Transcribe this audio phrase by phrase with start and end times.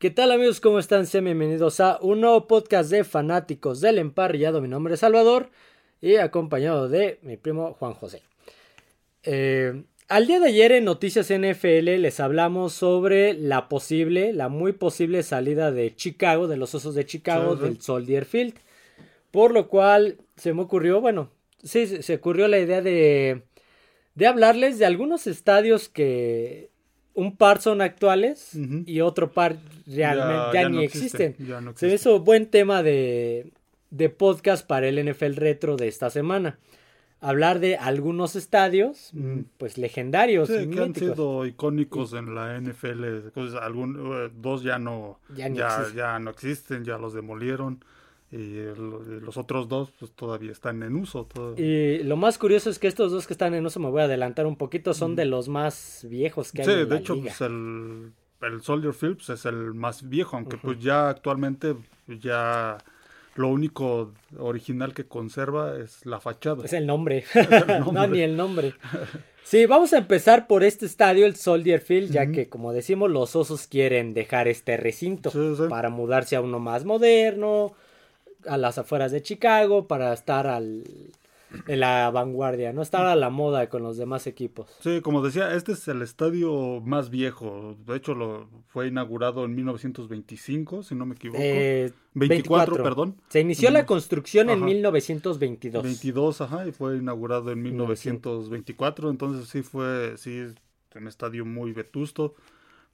[0.00, 0.60] ¿Qué tal amigos?
[0.60, 1.06] ¿Cómo están?
[1.06, 4.62] Sean bienvenidos a un nuevo podcast de fanáticos del emparrillado.
[4.62, 5.50] Mi nombre es Salvador
[6.00, 8.22] y acompañado de mi primo Juan José.
[9.24, 14.72] Eh, al día de ayer en Noticias NFL les hablamos sobre la posible, la muy
[14.72, 18.54] posible salida de Chicago, de los Osos de Chicago, del Soldier Field.
[19.30, 21.30] Por lo cual se me ocurrió, bueno,
[21.62, 23.42] sí, se ocurrió la idea de,
[24.14, 26.70] de hablarles de algunos estadios que
[27.14, 28.82] un par son actuales Ujú.
[28.86, 29.56] y otro par
[29.86, 31.30] realmente ya, ya ni no existen.
[31.30, 32.12] existen, ya no Se me existen.
[32.12, 33.52] hizo buen tema de,
[33.90, 36.58] de podcast para el NFL Retro de esta semana.
[37.22, 39.40] Hablar de algunos estadios, Mm.
[39.58, 43.30] pues legendarios, Sí, que han sido icónicos en la NFL.
[43.34, 47.84] pues, algún, eh, dos ya no, Ya ya, ya, no existen, ya los demolieron.
[48.32, 51.26] Y el- los otros dos pues todavía están en uso.
[51.56, 54.04] Y lo más curioso es que estos dos que están en uso, me voy a
[54.04, 57.14] adelantar un poquito, son de los más viejos que hay Sí, en la de hecho,
[57.14, 57.24] liga.
[57.36, 58.12] pues el,
[58.42, 61.74] el Soldier Field pues, es el más viejo, aunque pues ya actualmente
[62.06, 62.78] pues, ya
[63.34, 66.64] lo único original que conserva es la fachada.
[66.64, 67.24] Es el nombre.
[67.34, 68.74] el no, ni el nombre.
[69.42, 73.34] Sí, vamos a empezar por este estadio, el Soldier Field, ya que, como decimos, los
[73.34, 75.64] osos quieren dejar este recinto Sí, sí.
[75.68, 77.72] para mudarse a uno más moderno,
[78.46, 80.84] a las afueras de Chicago, para estar al,
[81.66, 84.68] en la vanguardia, no estar a la moda con los demás equipos.
[84.80, 87.76] Sí, como decía, este es el estadio más viejo.
[87.86, 91.40] De hecho, lo fue inaugurado en 1925, si no me equivoco.
[91.42, 93.16] Eh, 24, perdón.
[93.28, 94.66] Se inició la construcción en Ajá.
[94.66, 95.82] 1922.
[95.82, 98.50] 22, ajá, y fue inaugurado en 1900.
[98.50, 99.10] 1924.
[99.10, 100.42] Entonces sí fue, sí,
[100.94, 102.34] un estadio muy vetusto.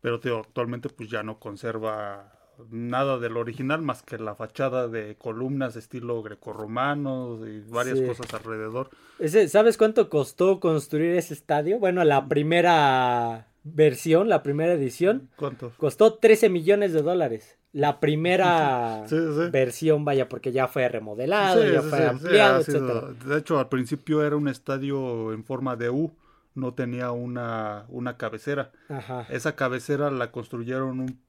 [0.01, 2.33] Pero actualmente pues ya no conserva
[2.71, 8.07] nada del original más que la fachada de columnas estilo grecorromano y varias Sí.
[8.07, 8.91] cosas alrededor.
[9.19, 11.79] Ese- ¿Sabes cuánto costó construir ese estadio?
[11.79, 15.73] Bueno, la primera versión, la primera edición, ¿Cuánto?
[15.77, 17.59] costó 13 millones de dólares.
[17.73, 19.51] La primera Sí, sí.
[19.51, 23.09] versión, vaya, porque ya fue remodelado, ya fue ampliado, etcétera.
[23.27, 26.13] De hecho, al principio era un estadio en forma de U,
[26.55, 28.71] no tenía una, una cabecera.
[28.89, 29.27] Ajá.
[29.29, 31.21] Esa cabecera la construyeron un,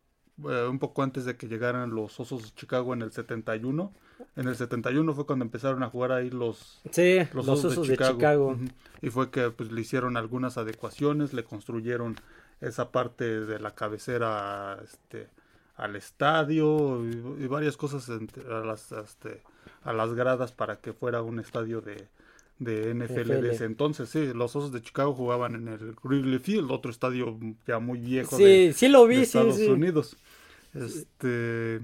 [0.44, 3.92] eh, un poco antes de que llegaran los Osos de Chicago en el 71.
[4.36, 7.98] En el 71 fue cuando empezaron a jugar ahí los, Sí, los, los osos de
[7.98, 8.58] Chicago.
[9.02, 12.16] Y fue que pues, le hicieron algunas adecuaciones, le construyeron
[12.62, 15.28] esa parte de la cabecera este,
[15.76, 19.44] al estadio y, y varias cosas entre- a, las, este,
[19.84, 22.08] a las gradas para que fuera un estadio de,
[22.60, 23.42] de NFL NFL.
[23.42, 24.10] de ese entonces.
[24.10, 28.38] Sí, los Osos de Chicago jugaban en el Wrigley Field, otro estadio ya muy viejo
[28.38, 29.68] Sí, de, sí lo vi, Estados sí.
[29.68, 30.18] Unidos.
[30.74, 31.82] Este...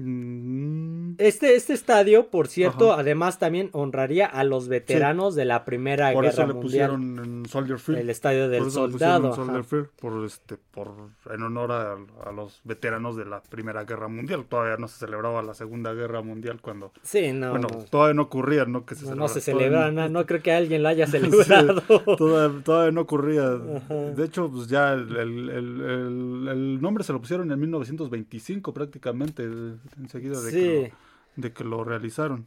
[0.00, 3.00] mm, Este, este estadio, por cierto, Ajá.
[3.00, 6.90] además también honraría a los veteranos de la Primera por eso Guerra le Mundial.
[6.90, 7.98] pusieron en Soldier Field.
[8.00, 9.34] El estadio del Por eso le soldado.
[9.34, 9.64] Soldier ajá.
[9.68, 10.92] Field, por este, por
[11.32, 14.44] en honor a, a los veteranos de la Primera Guerra Mundial.
[14.48, 18.22] Todavía no se celebraba la Segunda Guerra Mundial cuando, Sí, no, bueno, no, todavía no
[18.22, 18.84] ocurría, ¿no?
[18.86, 19.68] Que se no, no se celebrara.
[19.68, 20.08] celebra Todavía nada.
[20.08, 21.82] No creo que alguien lo haya celebrado.
[22.16, 23.44] Todavía, todavía no ocurría.
[23.76, 23.94] Ajá.
[23.94, 28.72] De hecho, pues ya el, el- el- el- el nombre se lo pusieron en 1925
[28.72, 29.48] prácticamente,
[29.96, 30.56] enseguida de, Sí.
[30.58, 30.92] que
[31.36, 32.44] lo, de que lo realizaron.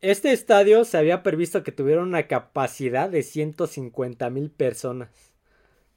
[0.00, 5.10] Este estadio se había previsto que tuviera una capacidad de 150 mil personas.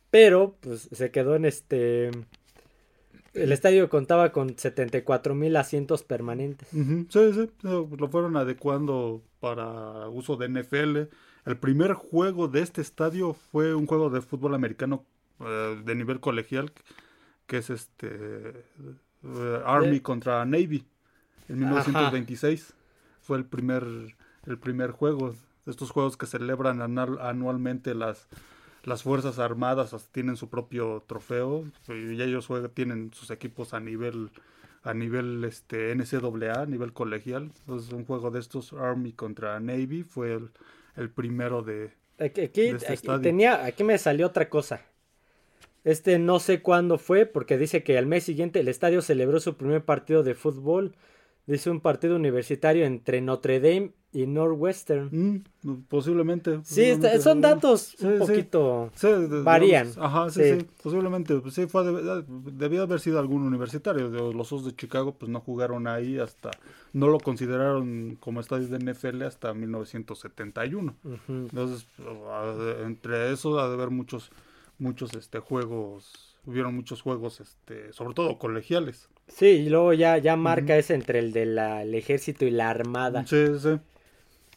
[0.10, 2.12] Pero, pues, se quedó en este...
[3.34, 6.68] El estadio contaba con 74 mil asientos permanentes.
[6.70, 11.10] Sí, sí, lo fueron adecuando para uso de NFL.
[11.46, 15.04] El primer juego de este estadio fue un juego de fútbol americano
[15.40, 16.72] eh, de nivel colegial,
[17.48, 18.66] que es este
[19.24, 20.86] eh, Army De- contra Navy
[21.50, 22.74] en 1926.
[23.22, 23.84] Fue el primer
[24.46, 25.34] el primer juego.
[25.66, 28.28] Estos juegos que celebran anualmente las
[28.84, 34.30] las fuerzas armadas tienen su propio trofeo y ellos juegan, tienen sus equipos a nivel
[34.84, 37.44] a nivel este NCAA, a nivel colegial.
[37.62, 40.50] Entonces un juego de estos Army contra Navy fue el,
[40.98, 44.82] el primero de Aquí, aquí- De este aquí tenía, aquí me salió otra cosa.
[45.84, 49.56] Este no sé cuándo fue, porque dice que al mes siguiente el estadio celebró su
[49.56, 50.96] primer partido de fútbol.
[51.46, 55.10] Dice un partido universitario entre Notre Dame y Northwestern.
[55.12, 56.60] Mm, posiblemente.
[56.64, 58.92] Sí, está- son datos Sí, un poquito.
[58.96, 59.08] Sí,
[59.44, 59.90] Varían.
[59.98, 60.60] ajá, sí, Sí.
[60.62, 61.36] sí, posiblemente.
[61.40, 62.24] pues sí, fue de-
[62.54, 64.08] debió haber sido algún universitario.
[64.08, 66.50] Los Osos de Chicago pues no jugaron ahí hasta,
[66.94, 70.96] no lo consideraron como estadio de NFL hasta 1971.
[71.04, 71.18] Ujú.
[71.28, 71.88] Entonces,
[72.30, 74.32] a- entre eso ha de haber muchos,
[74.84, 79.10] muchos este juegos, hubieron muchos juegos, este, sobre todo colegiales.
[79.28, 81.58] Sí, y luego ya, ya marca ese entre el del
[81.96, 83.26] ejército y la armada.
[83.26, 83.80] Sí, sí.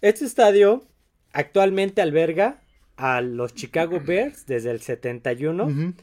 [0.03, 0.85] Este estadio
[1.33, 2.61] actualmente alberga
[2.97, 5.95] a los Chicago Bears desde el 71, Ujú.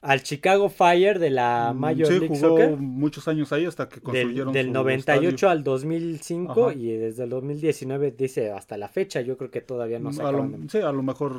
[0.00, 2.76] Al Chicago Fire de la Mm, Major sí, League jugó Soccer.
[2.76, 5.50] muchos años ahí hasta que Del, construyeron del su 98 estadio.
[5.50, 6.74] al 2005 Ajá.
[6.78, 10.30] y desde el 2019 dice hasta la fecha, yo creo que todavía no se a
[10.30, 11.34] lo, de- sí, a lo mejor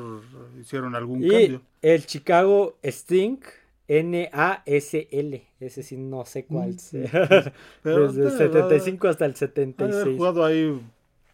[0.59, 1.61] hicieron algún Y cambio.
[1.81, 3.37] el Chicago Sting
[3.87, 7.09] N-A-S-L, ese sí no sé cuál Mm, sea.
[7.83, 10.17] Pero Desde el debe- 75 hasta el Ha de haber 76.
[10.17, 10.79] jugado ahí,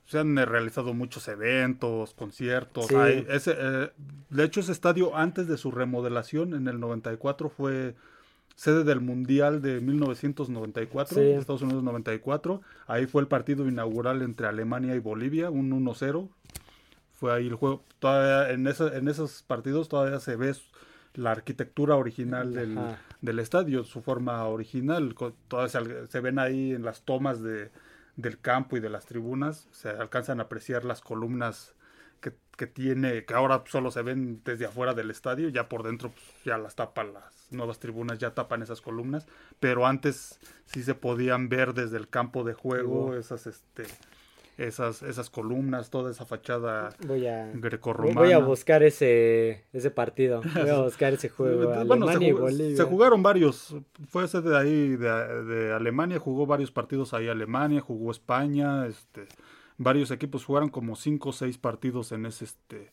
[0.06, 2.88] se han eh, realizado muchos eventos, conciertos.
[2.88, 2.96] Sí.
[2.96, 3.92] hay- ese, eh,
[4.30, 7.96] de hecho, ese estadio antes de su remodelación en el 94 fue
[8.56, 11.22] sede del Mundial de 1994, Sí.
[11.32, 12.62] Estados Unidos 94.
[12.88, 16.30] Ahí fue el partido inaugural entre Alemania y Bolivia, un 1-0.
[17.14, 17.84] Fue ahí el juego.
[18.00, 20.54] Todavía en, esa- en esos partidos todavía se ve
[21.16, 22.78] la arquitectura original del,
[23.22, 25.16] del estadio, su forma original.
[26.10, 27.72] se ven ahí en las tomas de,
[28.16, 29.68] del campo y de las tribunas.
[29.72, 31.76] Se alcanzan a apreciar las columnas
[32.22, 35.50] que, que tiene, que ahora solo se ven desde afuera del estadio.
[35.50, 39.28] Ya por dentro pues, ya las tapan las nuevas tribunas, ya tapan esas columnas.
[39.60, 43.84] Pero antes sí se podían ver desde el campo de juego esas, este,
[44.58, 48.20] esas, esas columnas, toda esa fachada Voy a, grecorromana.
[48.22, 50.42] voy a buscar ese, ese partido.
[50.54, 51.70] Voy a buscar ese juego.
[51.86, 53.76] Bueno, se, jugó- jugaron varios.
[54.08, 59.28] Fue ese de ahí, de, de Alemania, jugó varios partidos ahí Alemania, jugó España, este,
[59.78, 62.92] varios equipos jugaron como cinco o seis partidos en ese, este,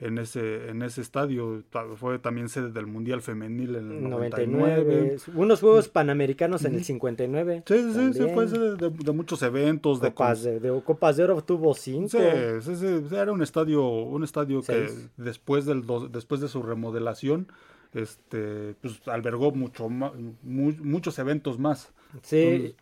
[0.00, 1.64] en ese, en ese estadio.
[1.70, 4.76] Ta- Fue también sede del Mundial Femenil en el 99.
[4.84, 5.16] 99.
[5.34, 7.62] Unos Juegos Panamericanos en el 59.
[7.66, 8.34] Sí, sí, sí, sí, también.
[8.34, 12.08] fue sede de, de muchos eventos, de Copas de, de Copas de Oro tuvo cinco.
[12.10, 12.18] Sí,
[12.62, 17.48] sí, sí, era un estadio, un estadio que después del dos- después de su remodelación,
[17.94, 20.12] este, pues albergó mucho mu-
[20.42, 21.92] muchos eventos más.
[22.22, 22.74] Sí, Entonces,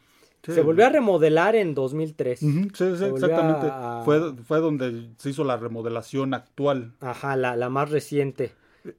[0.47, 0.53] sí.
[0.53, 2.43] Se volvió a remodelar en 2003.
[2.43, 3.67] Ujú, sí, sí, volvió exactamente.
[3.71, 6.93] a- Fue, fue donde se hizo la remodelación actual.
[7.01, 8.53] Ajá, la, la más reciente.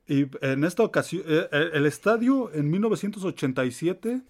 [0.08, 4.22] Y en esta ocasión, eh, eh, el estadio en 1987,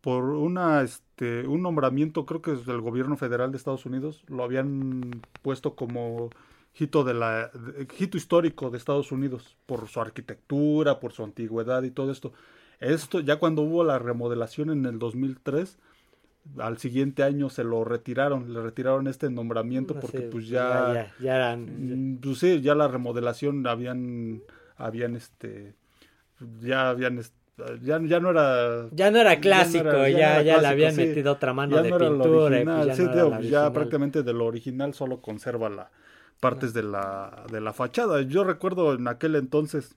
[0.00, 4.44] por una, este, un nombramiento, creo que es del gobierno federal de Estados Unidos, lo
[4.44, 6.30] habían puesto como
[6.78, 7.50] hito, de la,
[7.98, 12.32] hito histórico de Estados Unidos, por su arquitectura, por su antigüedad y todo esto.
[12.78, 15.78] Esto, ya cuando hubo la remodelación en el 2003,
[16.58, 21.36] al siguiente año se lo retiraron, le retiraron este nombramiento porque pues ya, ya, ya
[21.36, 22.14] eran.
[22.16, 24.42] Mm, Pues sí, ya la remodelación habían,
[24.76, 25.74] habían este,
[26.60, 27.20] ya habían,
[27.82, 30.68] ya, ya no era, Ya no era clásico, ya, era- ya, ya no era le
[30.68, 31.02] habían sí.
[31.02, 32.18] metido otra mano ya de pintura.
[32.18, 35.90] pues original, ya sí, digo, la ya prácticamente de lo original solo conserva la
[36.40, 38.22] partes de la, de la fachada.
[38.22, 39.96] Yo recuerdo en aquel entonces,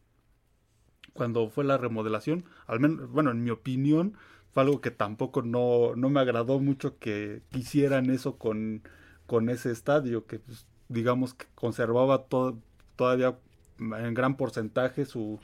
[1.14, 4.14] cuando fue la remodelación, al menos, bueno, en mi opinión,
[4.54, 8.84] fue algo que tampoco no, no me agradó mucho que hicieran eso con,
[9.28, 12.58] con ese estadio, que pues, digamos que conservaba todo,
[12.96, 13.38] todavía
[13.80, 15.40] en gran porcentaje su,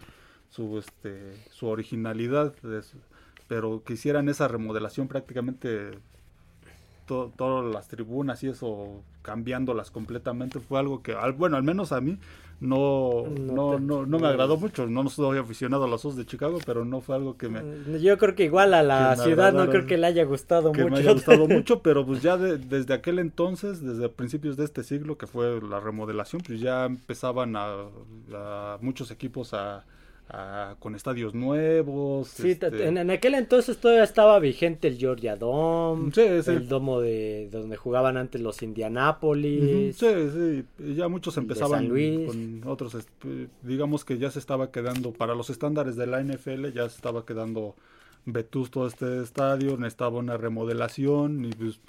[0.50, 2.54] su, este, su originalidad,
[3.48, 5.92] pero que hicieran esa remodelación prácticamente
[7.06, 12.02] to- todas las tribunas y eso cambiándolas completamente fue algo que bueno al menos a
[12.02, 12.20] mí
[12.60, 16.58] no No no no, me agradó mucho no soy aficionado a los Osos de Chicago
[16.66, 19.70] pero no fue algo que me, Mm, Yo creo que igual a la ciudad no
[19.70, 20.94] creo que le haya gustado que mucho.
[20.94, 24.84] me haya gustado mucho pero pues ya de- desde aquel entonces desde principios de este
[24.84, 27.76] siglo que fue la remodelación pues ya empezaban a,
[28.34, 29.86] a muchos equipos a,
[30.30, 35.36] a- con estadios nuevos Sí, este, en, en aquel entonces todavía estaba vigente el Georgia
[35.36, 36.52] Dome, Sí, sí.
[36.52, 39.96] el domo de donde jugaban antes los Indianapolis.
[39.98, 40.06] Sí,
[40.78, 42.28] sí, ya muchos empezaban San Luis.
[42.28, 46.74] con otros, este, digamos que ya se estaba quedando, para los estándares de la NFL,
[46.74, 47.76] ya se estaba quedando
[48.26, 51.80] vetusto este estadio, necesitaba una remodelación y pues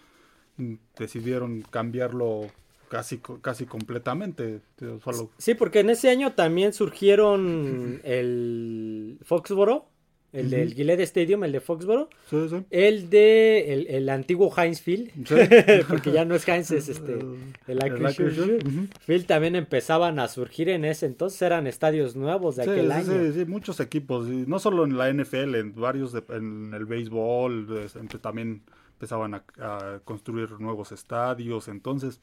[0.99, 2.47] decidieron cambiarlo
[2.89, 4.61] casi, casi completamente.
[5.05, 9.89] Solo, Sí, porque en ese año también surgieron el Foxboro,
[10.31, 10.75] el del.
[10.75, 12.57] Gillette Stadium, el de Foxboro, sí, sí.
[12.71, 15.35] el de el, el antiguo Heinz Field, Sí.
[15.89, 17.19] porque ya no es Heinz, es este
[17.67, 18.89] el Acrisure ujú.
[19.01, 23.07] Field también empezaban a surgir en ese entonces, eran estadios nuevos de aquel año.
[23.07, 26.85] sí, sí, muchos equipos, y no solo en la NFL, en varios, de- en el
[26.85, 27.89] béisbol,
[28.21, 28.61] también
[28.93, 32.21] empezaban a, a construir nuevos estadios, entonces,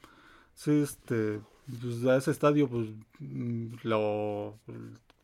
[0.56, 1.38] sí, este,
[1.80, 2.88] pues a ese estadio, pues,
[3.20, 4.58] mm, lo,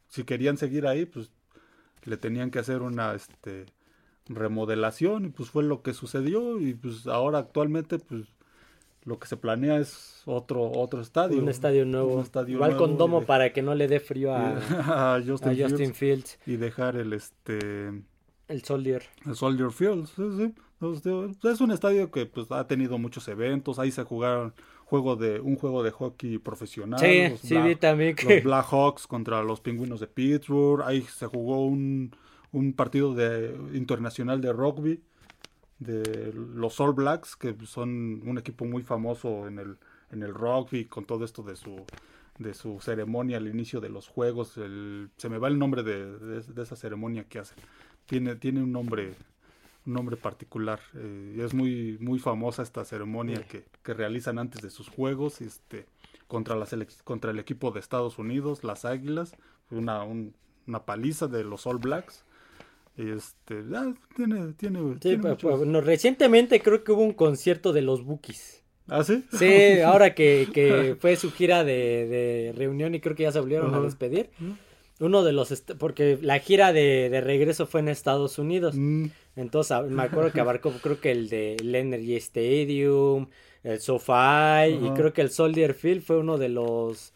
[0.08, 1.32] si querían seguir ahí, pues,
[2.04, 3.66] le tenían que hacer una, este,
[4.28, 8.22] remodelación, y pues fue lo que sucedió, y pues ahora actualmente, pues,
[9.04, 11.38] lo que se planea es otro, otro estadio.
[11.42, 13.98] Un estadio nuevo, Un estadio igual con nuevo domo de- para que no le dé
[13.98, 14.50] frío a,
[15.16, 18.04] a Justin, a Fields Justin Fields, y dejar el este
[18.48, 19.02] el Soldier.
[19.26, 20.54] el Soldier Field sí, sí.
[21.48, 24.52] Es un estadio que pues ha tenido muchos eventos, ahí se jugaron
[24.92, 27.00] juego de un juego de hockey profesional.
[27.00, 28.34] Sí, sí vi también que...
[28.34, 30.82] Los Blackhawks contra los Pingüinos de Pittsburgh.
[30.84, 32.14] Ahí se jugó un,
[32.52, 35.00] un partido de, internacional de rugby
[35.78, 39.78] de los All Blacks, que son un equipo muy famoso en el,
[40.10, 41.86] en el rugby, con todo esto de su,
[42.38, 44.58] de su ceremonia al inicio de los juegos.
[44.58, 47.56] El, se me va el nombre de, de, esa ceremonia que hacen.
[48.04, 49.14] Tiene, tiene un nombre
[49.84, 50.80] nombre particular.
[50.94, 55.86] Eh, es muy, muy famosa esta ceremonia que, que, realizan antes de sus juegos este,
[56.28, 56.66] contra, la
[57.04, 59.34] contra el equipo de Estados Unidos, las Águilas.
[59.70, 62.24] Una, una paliza de los All Blacks.
[62.96, 68.62] Este, ah, tiene, tiene, recientemente creo que hubo un concierto de los Bookies.
[68.86, 69.24] ¿Ah, sí?
[69.32, 73.40] Sí, ahora que, que fue su gira de, de, reunión y creo que ya se
[73.40, 74.30] volvieron a despedir.
[75.00, 78.74] Uno de los, porque la gira de, de regreso fue en Estados Unidos.
[78.76, 79.06] Mm.
[79.36, 83.28] Entonces, me acuerdo que abarcó, creo que el de el Energy Stadium,
[83.62, 87.12] el SoFi, y creo que el Soldier Field fue uno de los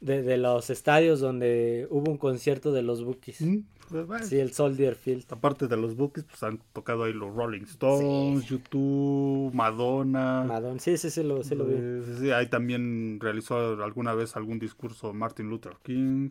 [0.00, 3.40] de, de, los estadios donde hubo un concierto de los Bookies.
[3.40, 5.24] Mm, pues sí, el Soldier Field.
[5.30, 10.44] Aparte de los Bookies, pues han tocado ahí los Rolling Stones, YouTube, Madonna.
[10.44, 12.02] Madonna, sí, sí, sí, lo, sí lo vi.
[12.18, 16.30] Sí, ahí también realizó alguna vez algún discurso Martin Luther King.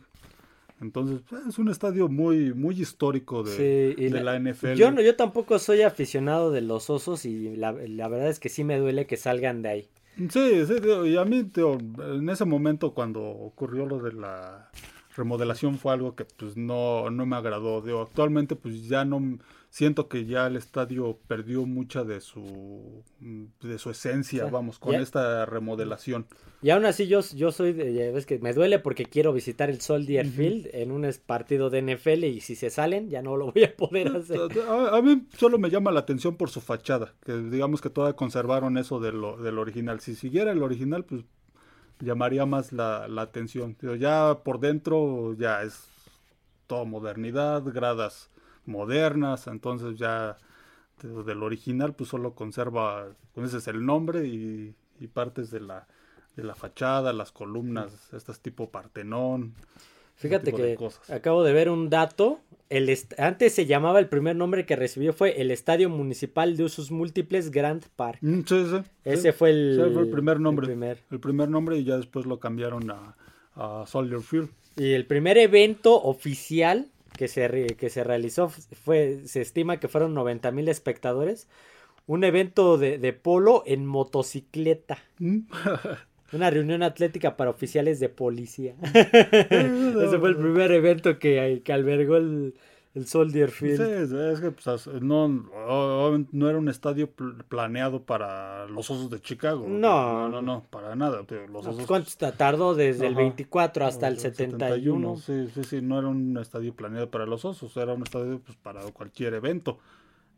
[0.83, 4.73] Entonces, es un estadio muy, muy histórico de, la, NFL.
[4.73, 8.49] Yo, no, yo tampoco soy aficionado de los osos y la, la verdad es que
[8.49, 9.87] sí me duele que salgan de ahí.
[10.17, 10.73] Sí, sí,
[11.05, 14.69] y a mí, en ese momento cuando ocurrió lo de la
[15.15, 17.83] remodelación fue algo que pues no, no me agradó.
[18.01, 19.39] actualmente pues ya no
[19.73, 25.47] siento que ya el estadio perdió mucha de su de su esencia, vamos, con esta
[25.47, 26.27] remodelación.
[26.61, 29.81] Y aún así yo, yo soy de, ves que me duele porque quiero visitar el
[29.81, 33.63] Soldier Field en un partido de NFL y si se salen ya no lo voy
[33.63, 34.39] a poder hacer.
[34.69, 38.77] A, mí solo me llama la atención por su fachada, que digamos que todavía conservaron
[38.77, 40.01] eso de lo, del original.
[40.01, 41.23] Si siguiera el original, pues
[41.99, 43.75] llamaría más la, la atención.
[43.79, 45.87] Pero ya por dentro ya es
[46.67, 48.29] todo modernidad, gradas
[48.65, 50.37] modernas, entonces ya
[51.01, 54.75] del original pues solo conserva, ese es el nombre y,
[55.13, 55.85] partes de la,
[56.37, 59.53] de la fachada, las columnas, estas tipo Partenón.
[60.15, 60.77] Fíjate que
[61.09, 62.39] acabo de ver un dato.
[62.69, 66.89] El antes se llamaba el primer nombre que recibió fue el Estadio Municipal de Usos
[66.89, 68.19] Múltiples Grand Park.
[68.21, 70.65] Mm, sí, sí, Ese fue, el, el, primer nombre.
[71.11, 71.49] El primer.
[71.49, 73.17] nombre y ya después lo cambiaron a,
[73.55, 74.49] a Soldier Field.
[74.77, 80.13] Y el primer evento oficial que se, que se realizó fue, se estima que fueron
[80.13, 81.47] 90 mil espectadores.
[82.05, 84.97] Un evento de, de polo en motocicleta.
[85.19, 85.39] Mm.
[86.33, 88.75] Una reunión atlética para oficiales de policía.
[88.93, 92.55] Ese fue el primer evento que, que albergó el,
[92.93, 93.77] el Soldier Field.
[93.77, 97.09] Sí, es que pues, no, no era un estadio
[97.47, 99.65] planeado para los Osos de Chicago.
[99.67, 101.25] No, no, no, para nada.
[101.51, 101.87] Los osos...
[101.87, 102.75] ¿Cuánto tardó?
[102.75, 105.17] Desde el 24 hasta el 71.
[105.17, 108.57] Sí, sí, sí, no era un estadio planeado para los Osos, era un estadio pues,
[108.57, 109.79] para cualquier evento.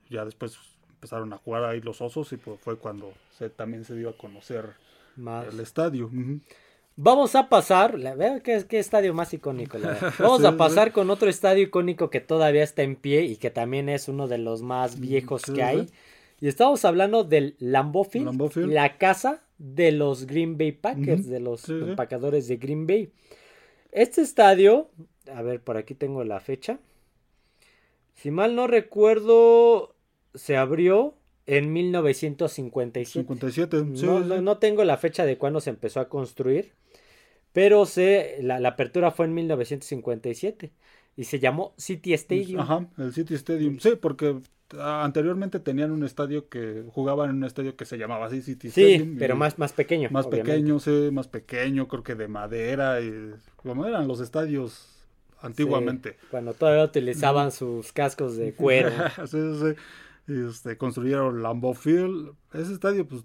[0.09, 0.57] Ya después
[0.89, 4.17] empezaron a jugar ahí los Osos y pues, fue cuando se, también se dio a
[4.17, 4.75] conocer
[5.17, 6.09] el estadio.
[6.97, 9.77] Vamos a pasar, veo que qué estadio más icónico.
[10.19, 13.89] Vamos a pasar con otro estadio icónico que todavía está en pie y que también
[13.89, 15.89] es uno de los más mm, viejos que hay.
[16.39, 21.67] Y estamos hablando del Lambeau Field, la casa de los Green Bay Packers, de los
[21.69, 23.11] empacadores de Green Bay.
[23.91, 24.89] Este estadio,
[25.33, 26.79] a ver, por aquí tengo la fecha.
[28.13, 29.95] Si mal no recuerdo,
[30.33, 33.21] se abrió en 1957.
[33.21, 36.73] 57, no, no, tengo la fecha de cuándo se empezó a construir,
[37.55, 40.71] pero se, la, apertura fue en 1957
[41.15, 42.59] y se llamó City Stadium.
[42.59, 43.79] Ajá, el City Stadium.
[43.79, 44.37] Sí, porque
[44.79, 49.13] anteriormente tenían un estadio que jugaban en un estadio que se llamaba así City Stadium.
[49.13, 50.09] Sí, pero más, más pequeño.
[50.11, 54.91] Más pequeño, sí, más pequeño, creo que de madera y como eran los estadios
[55.41, 56.17] antiguamente.
[56.29, 58.91] cuando todavía utilizaban sus cascos de cuero.
[59.25, 59.75] sí, sí
[60.27, 62.33] este, construyeron Lambeau Field.
[62.53, 63.23] Ese estadio, pues,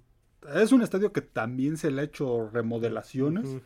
[0.55, 3.57] es un estadio que también se le ha hecho remodelaciones,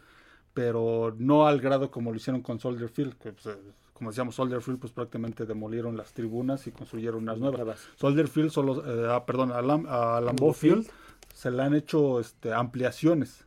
[0.54, 3.56] pero no al grado como lo hicieron con Soldier Field, que pues,
[3.92, 7.88] como decíamos, Soldier Field, pues prácticamente demolieron las tribunas y construyeron unas nuevas.
[7.96, 10.87] Soldier Field, solo, eh, ah, perdón, a, Lambeau Field
[11.32, 13.44] se le han hecho este, ampliaciones,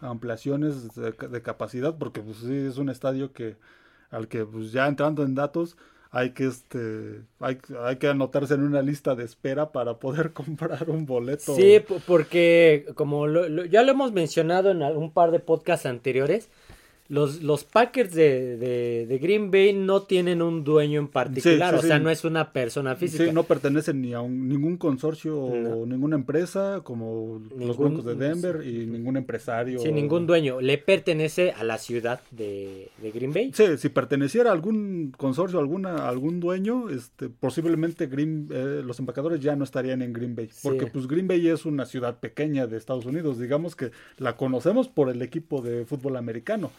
[0.00, 3.56] ampliaciones de, de, capacidad, porque pues sí, es un estadio que
[4.10, 5.76] al que pues ya entrando en datos,
[6.10, 10.88] hay que este hay, hay, que anotarse en una lista de espera para poder comprar
[10.88, 11.54] un boleto.
[11.54, 13.26] Sí, porque como
[13.66, 16.48] ya lo hemos mencionado en un par de podcasts anteriores,
[17.08, 18.58] los, los Packers de,
[19.06, 22.96] de, Green Bay no tienen un dueño en particular, o sea, no es una persona
[22.96, 23.24] física.
[23.24, 28.66] Sí, no pertenecen ni a ningún consorcio o ninguna empresa, como los Broncos de Denver,
[28.66, 29.78] y ningún empresario.
[29.78, 30.60] Sí, ningún dueño.
[30.60, 33.52] Le pertenece a la ciudad de, Green Bay.
[33.54, 39.40] Sí, si perteneciera a algún consorcio, alguna, algún dueño, este, posiblemente Green, eh, los empacadores
[39.40, 42.76] ya no estarían en Green Bay, porque pues Green Bay es una ciudad pequeña de
[42.76, 46.70] Estados Unidos, digamos que la conocemos por el equipo de fútbol americano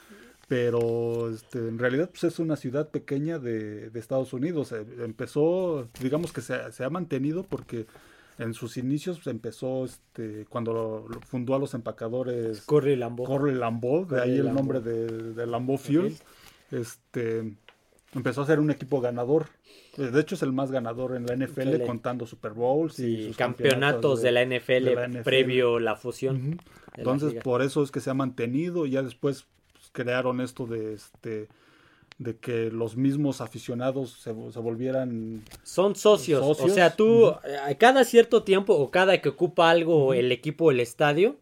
[0.50, 4.72] pero este, en realidad pues, es una ciudad pequeña de, Estados Unidos.
[4.72, 7.86] Eh, empezó, digamos que se, se, ha mantenido porque
[8.40, 13.26] en sus inicios empezó este, cuando fundó a los empacadores Corre Lambo.
[13.26, 16.18] Corre Lambo, de ahí el nombre de, de Lambo Fuel.
[16.72, 17.54] Este,
[18.16, 19.46] empezó a ser un equipo ganador.
[20.00, 23.38] Eh, de hecho, es el más ganador en la NFL, contando Super Bowls y, sus
[23.38, 26.60] campeonatos de, la NFL, previo la fusión.
[26.98, 28.88] Entonces, por eso es que se ha mantenido.
[28.88, 29.46] Y ya después
[29.92, 31.48] crearon esto de este
[32.18, 36.44] de que los mismos aficionados se, volvieran son socios.
[36.44, 40.72] o sea tú eh, cada cierto tiempo o cada que ocupa algo el equipo o
[40.72, 41.38] el estadio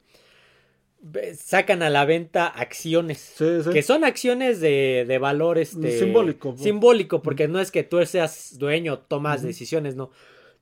[1.35, 3.35] sacan a la venta acciones
[3.71, 8.57] que son acciones de, de valor este, simbólico simbólico porque no es que tú seas
[8.59, 10.11] dueño tomas decisiones no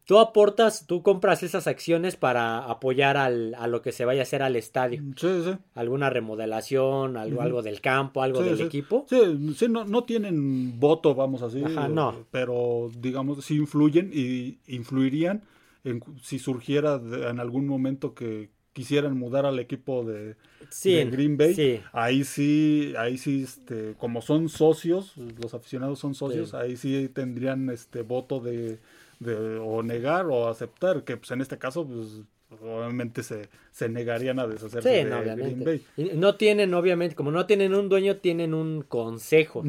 [0.05, 4.24] tú aportas, tú compras esas acciones para apoyar al, a lo que se vaya a
[4.24, 5.01] hacer al estadio.
[5.17, 5.51] Sí, sí.
[5.74, 9.05] Alguna remodelación, algo, algo del campo, algo del equipo.
[9.09, 9.17] Sí,
[9.55, 11.63] sí no, no tienen voto, vamos así.
[11.63, 12.25] Ajá, no.
[12.31, 15.43] Pero, digamos, sí influyen y influirían
[15.83, 20.35] en, si surgiera en algún momento que quisieran mudar al equipo de,
[20.83, 26.75] Green Bay, ahí sí, ahí sí, este, como son socios, los aficionados son socios, ahí
[26.75, 28.79] sí tendrían este voto de
[29.19, 32.25] de o negar o aceptar, que pues en este caso pues
[32.62, 35.03] obviamente se, se negarían a deshacerse de
[35.36, 35.86] Green Bay.
[36.15, 39.63] no tienen, obviamente, como no tienen un dueño, tienen un consejo.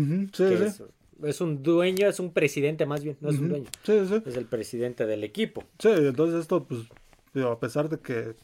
[1.24, 3.66] Es, un dueño, es un presidente más bien, no es un dueño.
[3.86, 5.64] Es el presidente del equipo.
[5.78, 6.82] Sí, entonces esto, pues,
[7.42, 8.34] a pesar de que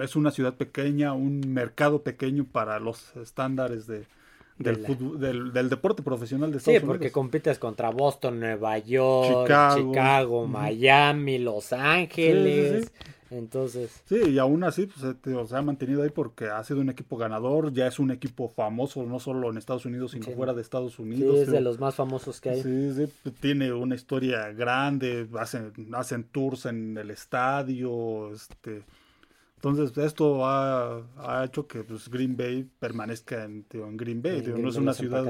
[0.00, 4.04] es una ciudad pequeña, un mercado pequeño para los estándares de,
[4.58, 6.82] del, del, deporte profesional de Estados Unidos.
[6.82, 12.90] Sí, porque compites contra Boston, Nueva York, Chicago, Miami, Los Ángeles.
[13.30, 14.02] Entonces.
[14.04, 17.72] Sí, y aún así pues, se, ha mantenido ahí porque ha sido un equipo ganador,
[17.72, 21.34] ya es un equipo famoso, no solo en Estados Unidos, sino fuera de Estados Unidos.
[21.34, 22.62] Sí, es de los más famosos que hay.
[22.62, 28.82] Sí, sí, tiene una historia grande, hacen, hacen tours en el estadio, este
[29.68, 33.64] entonces, esto ha, hecho que pues, Green Bay permanezca en,
[33.96, 34.42] Green Bay.
[34.58, 35.24] no es una ciudad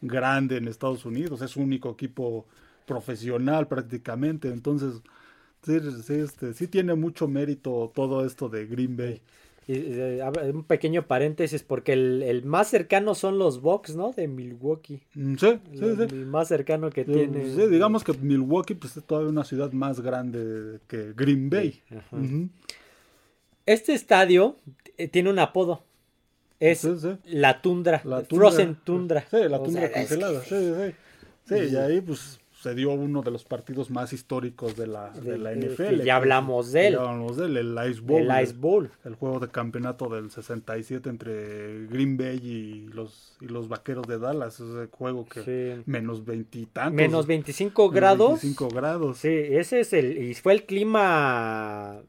[0.00, 2.46] grande en Estados Unidos, es un único equipo
[2.86, 4.48] profesional prácticamente.
[4.48, 5.02] Entonces,
[5.62, 9.20] sí, sí, este, sí tiene mucho mérito todo esto de Green Bay.
[9.68, 14.12] Y, un pequeño paréntesis, porque el, más cercano son los Bucks, ¿no?
[14.12, 15.02] De Milwaukee.
[15.14, 16.02] Mm, sí, sí, sí.
[16.08, 17.54] El más cercano que tiene.
[17.54, 21.82] Sí, digamos que Milwaukee pues, es todavía una ciudad más grande que Green Bay.
[23.68, 24.56] Este estadio
[24.96, 25.84] eh, tiene un apodo.
[26.58, 26.88] Es
[27.26, 29.26] La, tundra, la Frozen Tundra.
[29.30, 30.42] Sí, la tundra congelada.
[30.42, 30.94] Sí, sí.
[31.44, 35.36] Sí, y ahí pues se dio uno de los partidos más históricos de la, de,
[35.36, 36.02] la NFL.
[36.02, 36.94] ya hablamos de él.
[36.94, 38.22] Ya hablamos de él, el Ice Bowl.
[38.22, 38.90] El Ice Bowl.
[39.04, 44.18] El, juego de campeonato del 67 entre Green Bay y los, y los Vaqueros de
[44.18, 44.60] Dallas.
[44.60, 46.94] Ese juego que menos veintitantos.
[46.94, 48.40] Menos 25 grados.
[48.40, 49.18] 25 grados.
[49.18, 50.16] Sí, ese es el...
[50.16, 52.00] Y fue el clima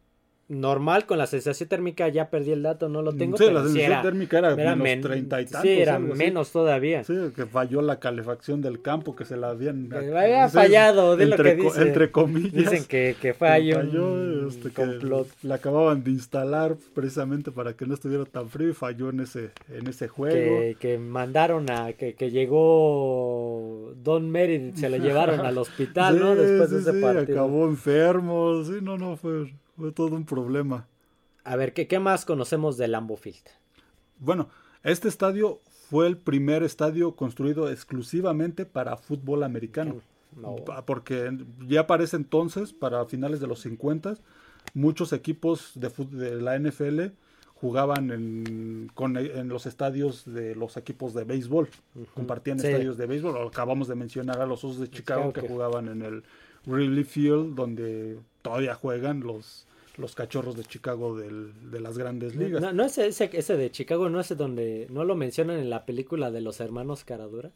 [0.49, 3.37] normal con la sensación térmica ya perdí el dato, no lo tengo.
[3.37, 5.61] Sí, la sensación térmica era, menos treinta y tantos.
[5.61, 7.03] Sí, era menos todavía.
[7.03, 9.93] Sí, que falló la calefacción del campo, que se la habían...
[9.93, 11.87] había fallado, de entre, lo que dicen.
[11.87, 12.53] Entre comillas.
[12.53, 14.99] Dicen que, que falló, falló este, que
[15.43, 19.51] la acababan de instalar precisamente para que no estuviera tan frío y falló en ese,
[19.71, 20.59] en ese juego.
[20.59, 21.93] Que, que mandaron a...
[21.93, 26.35] Que, que llegó Don Meredith, se lo llevaron al hospital, ¿no?
[26.35, 27.39] Después de ese partido.
[27.39, 29.51] acabó enfermo, sí, no, no, fue...
[29.79, 30.87] Fue todo un problema.
[31.45, 33.45] A ver, ¿qué, qué más conocemos del Lambeau Field?
[34.19, 34.49] Bueno,
[34.83, 40.01] este estadio fue el primer estadio construido exclusivamente para fútbol americano.
[40.85, 44.15] Porque ya para ese entonces, para finales de los 50,
[44.73, 47.13] muchos equipos de, de la NFL
[47.55, 51.69] jugaban en, con, en, los estadios de los equipos de béisbol.
[52.13, 53.47] Compartían estadios de béisbol.
[53.47, 56.23] Acabamos de mencionar a los Osos de Chicago, que jugaban en el
[56.65, 59.65] Wrigley Field, donde todavía juegan los
[59.99, 62.61] los cachorros de Chicago de las grandes ligas.
[62.61, 65.85] No, no ese, ese, ese, de Chicago, no es donde no lo mencionan en la
[65.85, 67.51] película de los hermanos Caradura.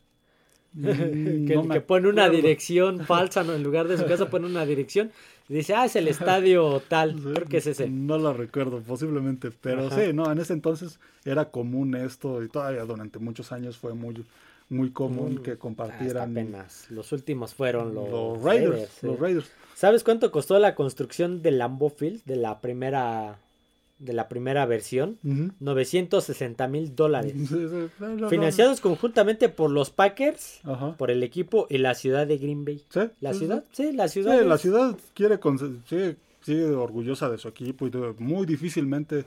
[0.74, 3.54] Mm, que, pone una dirección falsa, ¿no?
[3.54, 5.12] En lugar de su casa pone una dirección.
[5.50, 7.16] Y dice, ah, es el estadio tal.
[7.34, 7.90] Creo que es ese.
[7.90, 9.52] No lo recuerdo, posiblemente.
[9.52, 13.94] Pero sí, no, en ese entonces era común esto y todavía durante muchos años fue
[13.94, 14.26] muy
[14.74, 16.32] muy común que compartieran.
[16.32, 16.88] apenas.
[16.90, 19.04] Los últimos fueron los, Raiders.
[19.04, 19.50] Los Raiders.
[19.76, 23.40] ¿Sabes cuánto costó la construcción del Lambeau Field de la primera
[24.00, 25.18] de la primera versión?
[25.24, 27.34] 960 mil dólares.
[28.30, 30.62] Financiados conjuntamente por los Packers,
[30.98, 32.84] por el equipo y la ciudad de Green Bay.
[32.90, 33.02] ¿Sí?
[33.22, 33.64] ¿La ciudad?
[33.72, 34.44] Sí, la ciudad.
[34.44, 35.40] la ciudad quiere
[35.88, 39.26] sigue, sigue orgullosa de su equipo y muy difícilmente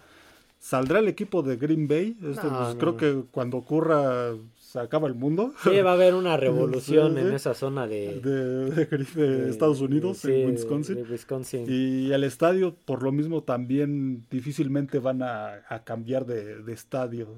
[0.59, 2.17] saldrá el equipo de Green Bay.
[2.21, 2.39] Pues,
[2.79, 4.35] creo que cuando ocurra
[4.81, 5.53] se acaba el mundo.
[5.63, 11.65] Sí, va a haber una revolución en esa zona de, de, Estados Unidos, en Wisconsin.
[11.69, 17.29] Y el estadio, por lo mismo, también difícilmente van a, cambiar de, estadio.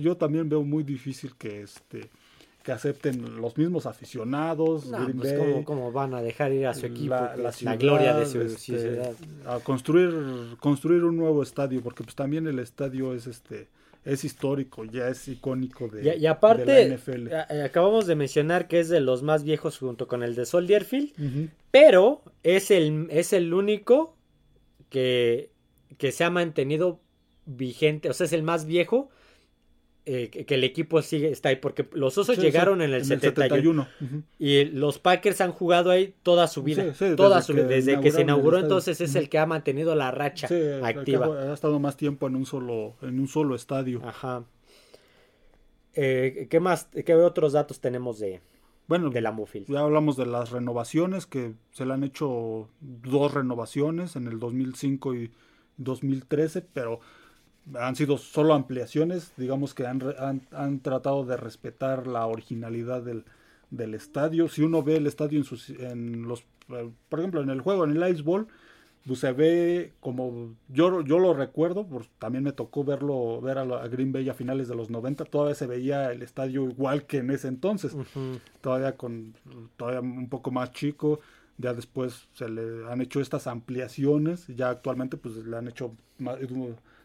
[0.00, 2.10] Yo también veo muy difícil que este
[2.64, 4.88] que acepten los mismos aficionados.
[4.88, 7.14] No, pues ¿cómo, van a dejar ir a su equipo?
[7.62, 9.14] La, gloria de su este, ciudad.
[9.46, 10.12] A construir,
[10.60, 13.68] construir un nuevo estadio, porque pues también el estadio es este
[14.08, 17.28] es histórico, ya es icónico de, y, aparte, la NFL.
[17.28, 20.84] Eh, acabamos de mencionar que es de los más viejos junto con el de Soldier
[20.84, 24.16] Field, pero es el, es el único
[24.88, 25.50] que,
[25.98, 27.00] que se ha mantenido
[27.44, 29.10] vigente, o sea, es el más viejo
[30.10, 33.86] eh, que, el equipo sigue está ahí porque los Osos llegaron en el, 71,
[34.38, 38.22] y los Packers han jugado ahí toda su vida, toda desde, que, desde que se
[38.22, 40.48] inauguró entonces es el que ha mantenido la racha
[40.82, 41.50] activa.
[41.50, 44.00] Ha, estado más tiempo en un solo en un solo estadio.
[44.02, 44.44] Ajá.
[45.94, 46.88] Eh, ¿Qué más?
[47.04, 48.40] ¿Qué otros datos tenemos de
[48.86, 54.16] bueno, de la Ya hablamos de las renovaciones que se le han hecho dos renovaciones
[54.16, 55.30] en el 2005 y
[55.76, 57.00] 2013, pero
[57.74, 60.02] han sido solo ampliaciones, digamos que han,
[60.52, 63.24] han, tratado de respetar la originalidad del,
[63.70, 64.48] del, estadio.
[64.48, 67.84] Si uno ve el estadio en, sus, en los, eh, por ejemplo, en el juego,
[67.84, 68.46] en el Ice Ball,
[69.06, 73.64] pues se ve como yo, yo lo recuerdo, pues también me tocó verlo, ver a,
[73.88, 77.30] Green Bay a finales de los 90, todavía se veía el estadio igual que en
[77.30, 77.96] ese entonces,
[78.60, 79.34] todavía con
[79.76, 81.20] todavía un poco más chico,
[81.56, 86.38] ya después se le han hecho estas ampliaciones, ya actualmente pues le han hecho más,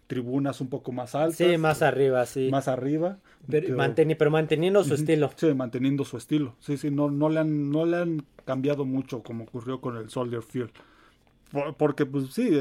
[0.07, 1.37] tribunas un poco más altas.
[1.37, 2.49] Sí, más arriba, sí.
[2.51, 3.17] Más arriba.
[3.49, 5.31] Pero, manteniendo su estilo.
[5.35, 6.55] Sí, manteniendo su estilo.
[6.59, 10.09] Sí, sí, no, no, le han, no le han cambiado mucho como ocurrió con el
[10.09, 10.71] Soldier Field.
[11.77, 12.51] Porque, pues sí,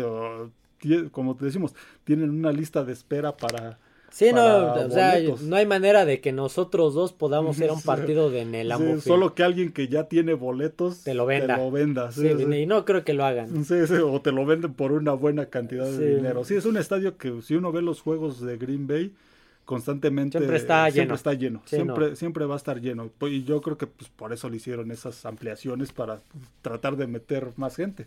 [1.11, 1.74] como te decimos,
[2.05, 3.78] tienen una lista de espera para
[4.12, 7.83] Sí, no, o sea, no hay manera de que nosotros dos podamos ir a un
[7.83, 11.57] partido de en el Solo que alguien que ya tiene boletos te lo venda.
[11.57, 12.11] Te lo venda
[12.57, 13.64] y no creo que lo hagan.
[13.64, 16.44] Sí, o te lo venden por una buena cantidad de dinero.
[16.44, 19.14] Sí, es un estadio que si uno ve los juegos de Green Bay,
[19.64, 21.14] constantemente siempre está lleno.
[21.14, 21.62] Está lleno.
[21.64, 23.11] siempre, siempre va a estar lleno.
[23.22, 26.20] Y yo creo que pues, por eso le hicieron esas ampliaciones para
[26.61, 28.07] tratar de meter más gente.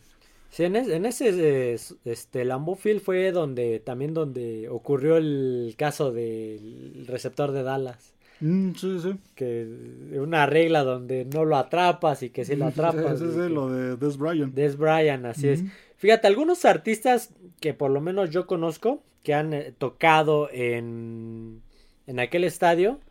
[0.55, 7.51] Sí, en, ese este Lambeau Field fue donde también donde ocurrió el caso del receptor
[7.51, 8.13] de Dallas.
[8.39, 9.19] Mm, sí, sí.
[9.35, 9.67] Que
[10.13, 13.19] una regla donde no lo atrapas y que si lo atrapas.
[13.19, 14.53] Sí, sí, lo de Des Bryant.
[14.53, 15.65] Des Bryant, así es.
[15.97, 21.63] Fíjate, algunos artistas que por lo menos yo conozco que han eh, tocado en,
[22.07, 23.01] en aquel estadio,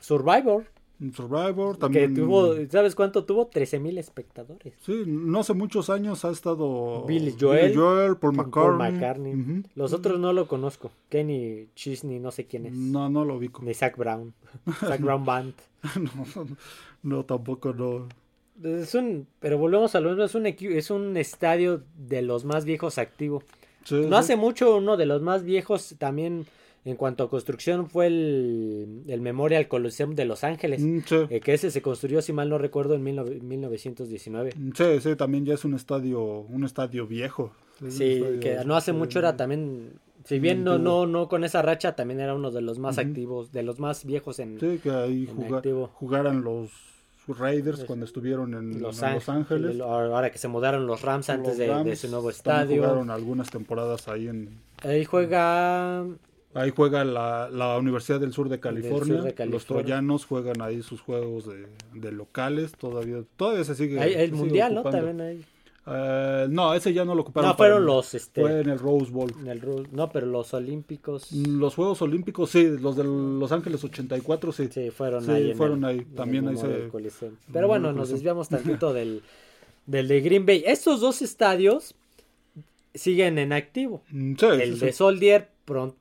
[0.00, 0.66] Survivor.
[1.14, 2.14] Survivor también.
[2.14, 3.46] Que tuvo, ¿sabes cuánto tuvo?
[3.46, 4.74] 13 mil espectadores.
[4.84, 9.64] Sí, no hace muchos años ha estado Billy Joel, Joel Paul McCartney.
[9.74, 10.90] Los otros no lo conozco.
[11.08, 12.74] Kenny Chisney, no sé quién es.
[12.74, 13.50] No, no lo vi.
[13.62, 14.34] Ni Zach Brown.
[14.80, 15.54] Zach Brown Band.
[15.96, 16.46] no,
[17.02, 18.06] no, tampoco no.
[18.62, 22.66] Es un, pero volvemos a lo mismo, es un, es un estadio de los más
[22.66, 23.42] viejos activo.
[23.90, 26.46] no hace mucho uno de los más viejos también
[26.84, 31.52] en cuanto a construcción fue el, el Memorial Coliseum de Los Ángeles, mm, eh, que
[31.52, 34.54] ese se construyó, si mal no recuerdo, en 1919.
[34.56, 37.52] Mm, sí, sí, también ya es un estadio, un estadio viejo.
[37.88, 39.92] Sí, que no hace mucho era también,
[40.24, 43.52] si bien no, no, no con esa racha, también era uno de los más activos,
[43.52, 45.28] de los más viejos en Sí, que ahí
[45.94, 46.70] jugaran los
[47.26, 49.80] Raiders cuando estuvieron en Los, Ángeles.
[49.80, 52.82] Ahora que se mudaron los Rams antes de, su nuevo estadio.
[52.82, 54.58] Jugaron algunas temporadas ahí en...
[54.82, 56.06] Ahí juega
[56.52, 59.22] Ahí juega la, la, Universidad del Sur de California.
[59.46, 62.72] Los troyanos juegan ahí sus juegos de, de locales.
[62.72, 64.22] Todavía todavía se sigue.
[64.22, 64.82] el mundial, ¿no?
[64.82, 65.44] También ahí.
[65.86, 67.50] Eh, no, ese ya no lo ocuparon.
[67.50, 68.14] No, fueron los.
[68.14, 69.32] Este, fue en el Rose Bowl.
[69.40, 71.32] En el, no, pero los Olímpicos.
[71.32, 72.76] Los Juegos Olímpicos, sí.
[72.78, 74.68] Los de Los Ángeles 84, sí.
[74.72, 75.54] Sí, fueron ahí.
[75.54, 76.04] fueron ahí.
[76.16, 76.90] También ahí se.
[77.52, 79.22] Pero bueno, nos desviamos tantito del,
[79.86, 80.62] del de Green Bay.
[80.66, 81.94] Estos dos estadios
[82.94, 84.02] siguen en activo.
[84.10, 85.48] Mm, el de Soldier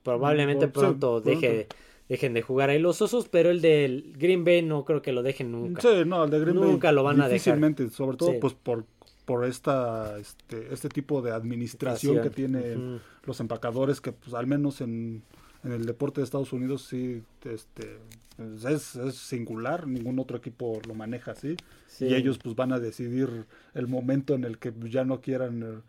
[0.03, 1.67] probablemente pronto deje,
[2.07, 5.23] dejen de jugar ahí los osos, pero el del Green Bay no creo que lo
[5.23, 5.81] dejen nunca.
[5.81, 7.33] Sí, no, el de Green Bay nunca lo van a dejar.
[7.33, 8.85] Difícilmente, sobre todo pues por,
[9.25, 14.81] por esta, este, este tipo de administración que tienen los empacadores, que pues al menos
[14.81, 15.21] en,
[15.63, 17.99] en, el deporte de Estados Unidos sí este,
[18.37, 21.55] pues, es, es, singular, ningún otro equipo lo maneja así.
[21.99, 25.83] Y ellos pues van a decidir el momento en el que ya no quieran...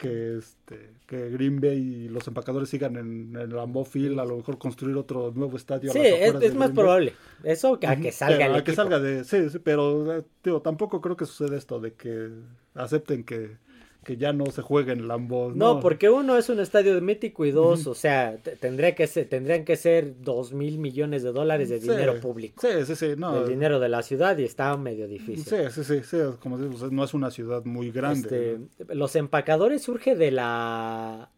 [0.00, 4.38] Que este que Green Bay y los empacadores sigan en, el Lambeau Field, a lo
[4.38, 5.92] mejor construir otro nuevo estadio.
[5.92, 7.12] Sí, es, más probable.
[7.44, 10.24] Eso a que salga el a que salga de sí, sí pero eh,
[10.64, 12.30] tampoco creo que suceda esto de que
[12.74, 13.58] acepten que
[14.04, 15.52] que ya no se juegue en Lambeau.
[15.54, 19.64] No, porque uno es un estadio mítico y dos, o sea, tendría que ser, tendrían
[19.64, 22.60] que ser dos mil millones de dólares de dinero público.
[22.60, 23.42] Sí, sí, sí, no.
[23.42, 25.44] El dinero de la ciudad y está medio difícil.
[25.44, 28.58] Sí, sí, sí, sí como dices, no es una ciudad muy grande.
[28.78, 31.30] Este, los empacadores surge de la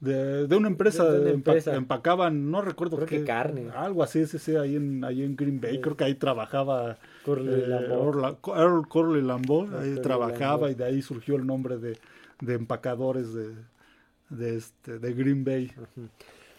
[0.00, 1.74] de, de, una empresa, de empresa.
[1.74, 3.70] empacaban, no recuerdo qué, carne.
[3.74, 7.62] Algo así, sí, sí, ahí en, ahí en Green Bay, creo que ahí trabajaba Corley
[7.62, 7.88] eh,
[8.54, 11.98] Earl, Corley Lambeau, ahí trabajaba y de ahí surgió el nombre de,
[12.40, 13.54] de empacadores de,
[14.28, 15.72] de, este, de Green Bay.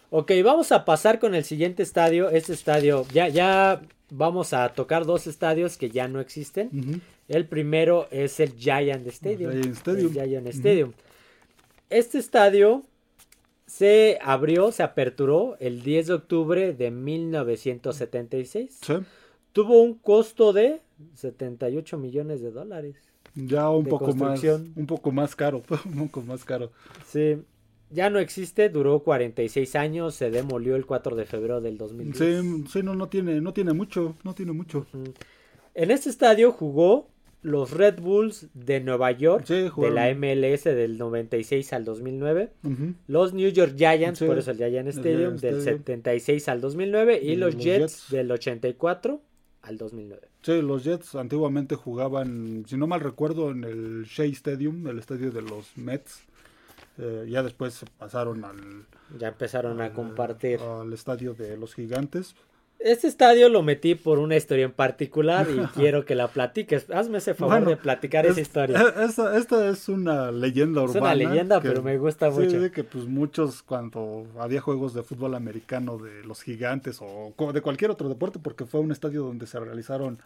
[0.10, 2.30] Ok, vamos a pasar con el siguiente estadio.
[2.30, 7.02] Este estadio, ya, ya vamos a tocar dos estadios que ya no existen.
[7.28, 9.52] El primero es el Giant Stadium.
[9.52, 10.18] Giant Stadium.
[10.18, 10.94] El Giant Stadium.
[11.90, 12.84] Este estadio
[13.68, 18.80] se abrió, se aperturó el 10 de octubre de 1976.
[18.82, 18.94] Sí.
[19.52, 20.82] Tuvo un costo de
[21.16, 22.96] 78 millones de dólares.
[23.36, 26.72] Ya un poco más, un poco más caro, un poco más caro.
[27.06, 27.38] Sí,
[27.92, 32.18] ya no existe, duró 46 años, se demolió el 4 de febrero del 2010.
[32.18, 34.88] Sí, sí no, no tiene, no tiene mucho, no tiene mucho.
[35.76, 37.10] En este estadio jugó
[37.48, 42.52] los Red Bulls de Nueva York, de la MLS del 96 al 2009,
[43.08, 47.56] los New York Giants, por eso el Giant Stadium, del 76 al 2009, y, los,
[47.56, 49.22] Jets, del 84
[49.62, 50.28] al 2009.
[50.42, 55.32] Sí, los Jets antiguamente jugaban, si no mal recuerdo, en el Shea Stadium, el estadio
[55.32, 56.24] de los Mets.
[57.00, 58.86] Eh, ya después pasaron al...
[59.20, 60.60] Ya empezaron a compartir.
[60.60, 62.36] Al estadio de los Gigantes.
[62.80, 66.90] Este estadio lo metí por una historia en particular y quiero que la platiques.
[66.92, 68.94] Hazme ese favor de platicar esa historia.
[68.96, 70.98] E, esta, es una leyenda urbana.
[70.98, 72.64] Es una leyenda, pero me gusta mucho.
[72.64, 77.62] Sí, que pues muchos cuando había juegos de fútbol americano de los gigantes o de
[77.62, 80.20] cualquier otro deporte, porque fue un estadio donde se realizaron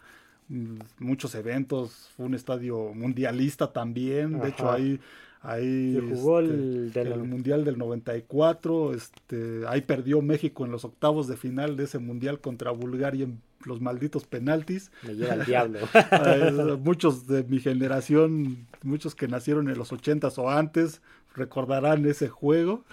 [0.48, 4.40] mm, muchos eventos, fue un estadio mundialista también.
[4.40, 5.00] De hecho, ahí
[5.44, 11.36] Ahí jugó este, el, Mundial del 94, este, ahí perdió México en los octavos de
[11.36, 14.92] final de ese Mundial contra Bulgaria en los malditos penaltis.
[15.02, 15.80] Me lleva el diablo.
[16.84, 21.02] muchos de mi generación, muchos que nacieron en los ochentas o antes,
[21.34, 22.84] recordarán ese juego.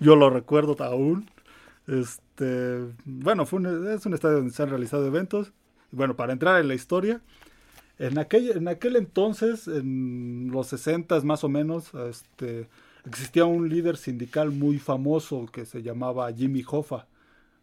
[0.00, 1.30] Yo lo recuerdo aún.
[1.86, 3.60] Este, bueno, fue
[3.94, 5.52] es un estadio donde se han realizado eventos.
[5.92, 7.20] Bueno, para entrar en la historia,
[7.98, 12.68] en aquel, en aquel entonces, en los 60 más o menos, este,
[13.06, 17.06] existía un líder sindical muy famoso que se llamaba Jimmy Hoffa,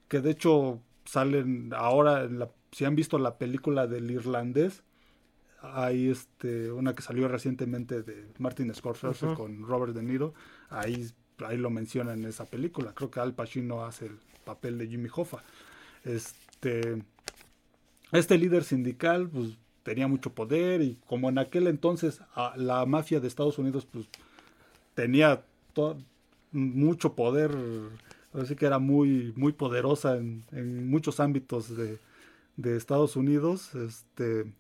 [0.08, 4.84] que de hecho salen ahora, en la, si han visto la película del irlandés,
[5.62, 10.34] hay este, una que salió recientemente de Martin Scorsese con Robert De Niro,
[10.70, 11.08] ahí,
[11.46, 15.10] ahí lo menciona en esa película, creo que Al Pacino hace el papel de Jimmy
[15.14, 15.44] Hoffa.
[16.04, 17.04] Este,
[18.12, 22.22] este líder sindical, pues tenía mucho poder y como en aquel entonces
[22.56, 24.08] la mafia de Estados Unidos pues
[24.94, 25.44] tenía
[26.52, 27.52] mucho poder,
[28.34, 31.98] así que era muy, muy poderosa en, muchos ámbitos de,
[32.58, 34.52] de, Estados Unidos, este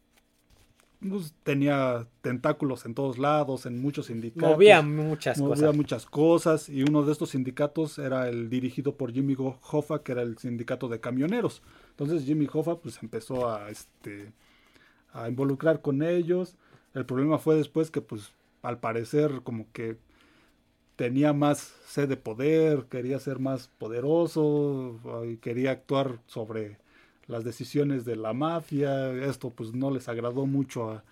[1.07, 4.51] pues, tenía tentáculos en todos lados, en muchos sindicatos.
[4.51, 9.35] Movía muchas movía muchas cosas y uno de estos sindicatos era el dirigido por Jimmy
[9.37, 11.61] Hoffa, que era el sindicato de camioneros.
[11.89, 14.31] Entonces Jimmy Hoffa pues empezó a este
[15.13, 16.55] a involucrar con ellos.
[16.93, 19.97] El problema fue después que pues al parecer como que
[20.95, 26.77] tenía más sed de poder, quería ser más poderoso, y quería actuar sobre
[27.27, 29.11] las decisiones de la mafia.
[29.25, 31.03] Esto pues no les agradó mucho a,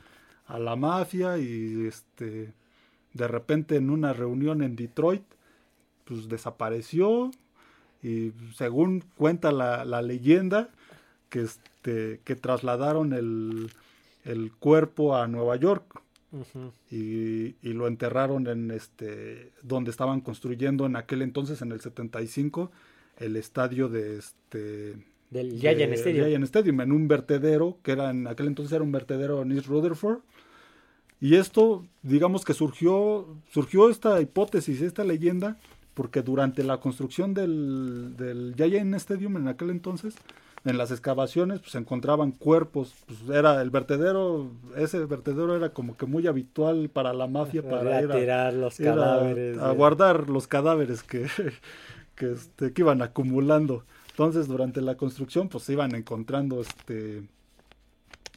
[0.49, 2.53] a la mafia y este
[3.13, 5.23] de repente en una reunión en Detroit
[6.05, 7.31] pues desapareció
[8.03, 10.69] y según cuenta la, la leyenda
[11.29, 13.71] que este que trasladaron el
[14.25, 16.01] el cuerpo a Nueva York.
[16.91, 22.71] Y, lo enterraron en este donde estaban construyendo en aquel entonces en el 75
[23.17, 24.95] el estadio de este
[25.31, 26.43] del Giant Stadium.
[26.43, 30.19] Stadium en un vertedero que era en aquel entonces era un vertedero en East Rutherford.
[31.19, 35.57] Y esto digamos que surgió surgió esta hipótesis esta leyenda
[35.95, 40.15] porque durante la construcción del, del Giant Stadium en aquel entonces,
[40.65, 45.95] en las excavaciones pues, se encontraban cuerpos, pues era el vertedero, ese vertedero era como
[45.95, 50.47] que muy habitual para la mafia para ir a, tirar los cadáveres, a, guardar los
[50.47, 51.27] cadáveres que,
[52.15, 53.85] que, este, que iban acumulando.
[54.09, 57.23] Entonces durante la construcción pues se iban encontrando este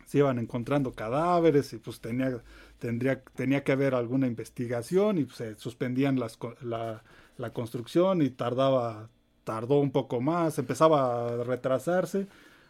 [0.07, 2.39] se iban encontrando cadáveres y pues tenía
[2.79, 7.03] tendría tenía que haber alguna investigación y pues, se suspendían las, la,
[7.37, 9.09] la construcción y tardaba
[9.45, 12.27] tardó un poco más, empezaba a retrasarse,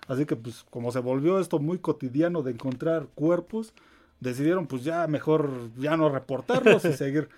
[0.09, 3.73] así que pues como se volvió esto muy cotidiano de encontrar cuerpos,
[4.21, 7.29] decidieron pues ya mejor ya no reportarlos y seguir.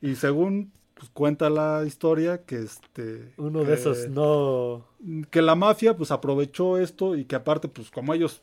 [0.00, 4.84] Y según pues, cuenta la historia que este uno de esos no
[5.30, 8.40] que la mafia pues aprovechó esto y que aparte pues como ellos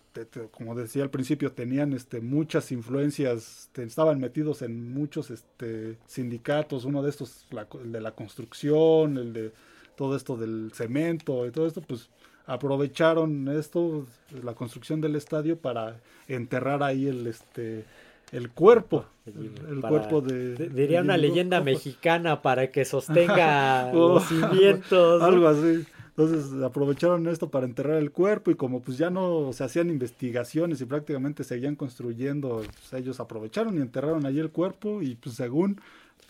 [0.51, 7.01] como decía al principio tenían este muchas influencias estaban metidos en muchos este sindicatos uno
[7.01, 7.47] de estos
[7.83, 9.51] el de la construcción el de
[9.95, 12.09] todo esto del cemento y todo esto, pues
[12.45, 14.05] aprovecharon esto,
[14.43, 17.85] la construcción del estadio para enterrar ahí el este
[18.31, 25.47] el cuerpo, el, cuerpo de diría una leyenda mexicana para que sostenga los cimientos, algo
[25.47, 25.85] así.
[26.15, 30.81] Entonces aprovecharon esto para enterrar el cuerpo y como pues ya no se hacían investigaciones
[30.81, 35.81] y prácticamente seguían construyendo, pues, ellos aprovecharon y enterraron allí el cuerpo y pues según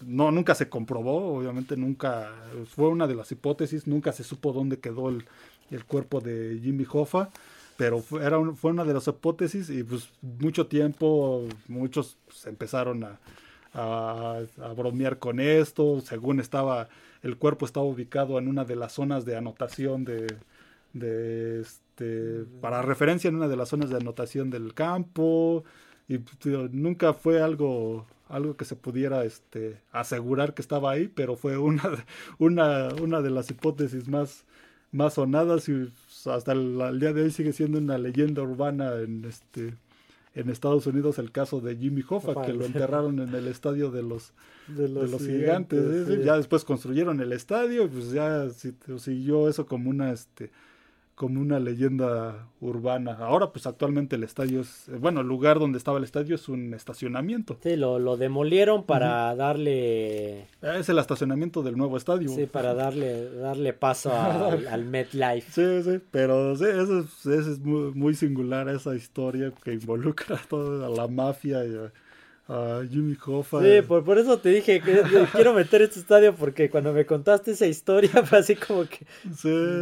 [0.05, 2.31] no, nunca se comprobó, obviamente nunca,
[2.75, 5.25] fue una de las hipótesis, nunca se supo dónde quedó el,
[5.71, 7.29] el cuerpo de Jimmy Hoffa,
[7.77, 13.19] pero fue, era fue una de las hipótesis y pues mucho tiempo muchos empezaron a,
[13.73, 14.43] a,
[14.75, 16.89] bromear con esto, según estaba,
[17.23, 20.27] el cuerpo estaba ubicado en una de las zonas de anotación de,
[20.93, 25.63] de este, para referencia en una de las zonas de anotación del campo,
[26.11, 31.35] y pues, nunca fue algo algo que se pudiera este, asegurar que estaba ahí, pero
[31.35, 31.83] fue una,
[32.39, 34.45] una, una de las hipótesis más,
[34.91, 35.91] más sonadas y
[36.25, 39.73] hasta el, día de hoy sigue siendo una leyenda urbana en este
[40.33, 44.01] en Estados Unidos el caso de Jimmy Hoffa, que lo enterraron en el estadio de
[44.01, 44.31] los,
[44.69, 46.23] de los, gigantes.
[46.23, 48.47] Ya después construyeron el estadio, pues ya
[48.97, 50.49] siguió eso como una este
[51.15, 53.17] como una leyenda urbana.
[53.19, 56.49] Ahora, pues actualmente el estadio es, eh, bueno, el lugar donde estaba el estadio es
[56.49, 57.57] un estacionamiento.
[57.61, 60.47] Sí, lo, lo demolieron para darle...
[60.61, 62.29] Ah, es el estacionamiento del nuevo estadio.
[62.29, 65.51] Sí, para darle, darle paso al, al MetLife.
[65.51, 70.35] Sí, sí, pero sí, eso es, eso es muy, muy, singular esa historia que involucra
[70.35, 71.77] a toda la mafia y
[72.51, 73.61] a Jimmy Hoffa.
[73.61, 77.51] Sí, por, por eso te dije que quiero meter este estadio porque cuando me contaste
[77.51, 79.05] esa historia fue así como que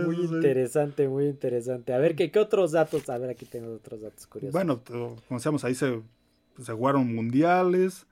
[0.06, 1.94] muy interesante, muy interesante.
[1.94, 3.10] A ver, ¿qué, ¿qué otros datos?
[3.10, 4.54] A ver, aquí tengo otros datos curiosos.
[4.54, 6.00] Bueno, como decíamos, ahí se,
[6.62, 8.06] se jugaron mundiales.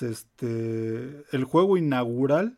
[0.00, 2.56] este, el juego inaugural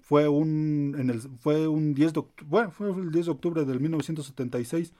[0.00, 3.64] fue un, en el, fue un 10 de octubre, bueno, fue el 10 de octubre
[3.64, 4.92] del 1976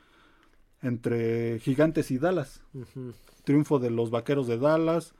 [0.82, 2.62] entre Gigantes y Dallas.
[3.42, 5.14] Triunfo de los Vaqueros de Dallas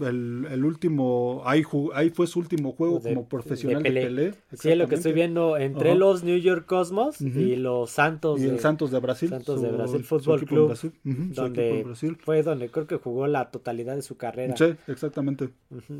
[0.00, 1.62] el, el último, ahí,
[1.94, 4.34] ahí, fue su último juego como profesional de Pelé.
[4.52, 8.40] sí, lo que estoy viendo entre los New York Cosmos y los Santos.
[8.40, 9.28] Y el Santos de Brasil.
[9.28, 10.76] Santos de Brasil Fútbol Club.
[11.04, 11.86] donde
[12.20, 14.56] fue donde creo que jugó la totalidad de su carrera.
[14.56, 15.50] Sí, exactamente.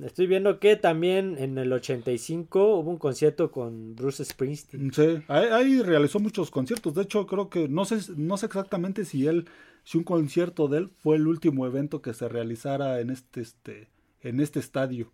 [0.05, 4.93] Estoy viendo que también en el 85 hubo un concierto con Bruce Springsteen.
[4.93, 6.95] Sí, ahí, ahí realizó muchos conciertos.
[6.95, 9.47] De hecho, creo que no sé, no sé exactamente si él
[9.89, 13.89] si un concierto de él fue el último evento que se realizara en este, este,
[14.21, 15.11] en este estadio.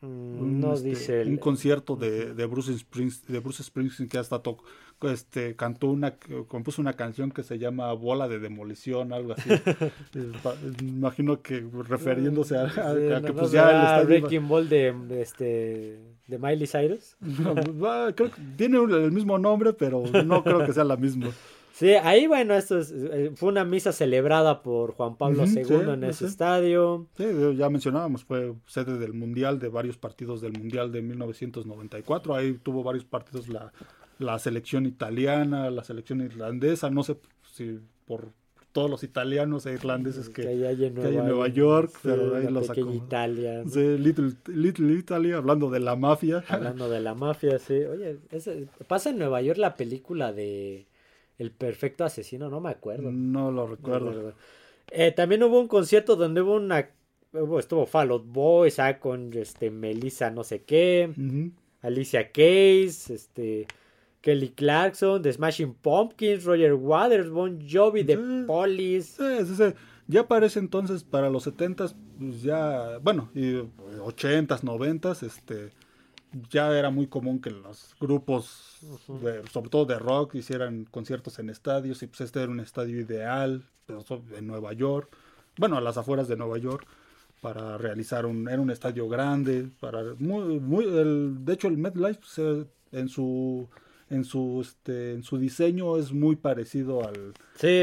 [0.00, 0.06] Mm,
[0.40, 4.40] un, no este, dice un concierto de, de, Bruce Springsteen, de Bruce Springsteen que hasta
[4.40, 4.64] tocó,
[5.02, 6.16] este, cantó una,
[6.48, 9.50] compuso una canción que se llama Bola de Demolición, algo así.
[10.82, 16.66] Imagino que refiriéndose a, que pues ya el estadio Breaking Ball de, este de Miley
[16.66, 17.16] Cyrus.
[18.16, 21.28] creo que tiene el mismo nombre, pero no creo que sea la misma.
[21.78, 26.26] Sí, ahí bueno, esto eh, fue una misa celebrada por Juan Pablo II en ese
[26.26, 27.06] estadio.
[27.16, 27.24] Sí,
[27.56, 32.34] ya mencionábamos, fue sede del Mundial, de varios partidos del Mundial de 1994.
[32.34, 33.72] Ahí tuvo varios partidos la,
[34.18, 38.32] la selección italiana, la selección irlandesa, no sé si por
[38.72, 42.92] todos los italianos e irlandeses que, hay en Nueva, York, pero ahí los sacó.
[42.92, 43.62] Italia.
[43.68, 46.42] Sí, Little, Little Italy, hablando de la mafia.
[46.48, 47.74] Hablando de la mafia, sí.
[47.74, 48.18] Oye,
[48.88, 50.87] pasa en Nueva York la película de
[51.38, 53.10] el perfecto asesino, no me acuerdo.
[53.10, 54.34] No lo recuerdo.
[54.90, 56.90] Eh, también hubo un concierto donde hubo una.
[57.58, 61.10] estuvo Fall Out Boys, ah, con este, Melissa no sé qué,
[61.82, 63.66] Alicia Keys, este,
[64.20, 69.16] Kelly Clarkson, The Smashing Pumpkins, Roger Waters, Bon Jovi, The Police.
[69.16, 69.64] Sí, sí,
[70.08, 71.86] Ya parece entonces para los 70
[72.18, 75.70] pues ya, bueno, y 80s, 90s, este,
[76.50, 78.78] ya era muy común que los grupos,
[79.52, 83.64] sobre todo de rock, hicieran conciertos en estadios y pues este era un estadio ideal
[84.36, 85.08] en Nueva York,
[85.56, 86.86] bueno, a las afueras de Nueva York
[87.40, 92.66] para realizar un era un estadio grande para muy muy el, de hecho el MetLife
[92.92, 93.68] en su
[94.10, 97.34] en su este en su diseño es muy parecido al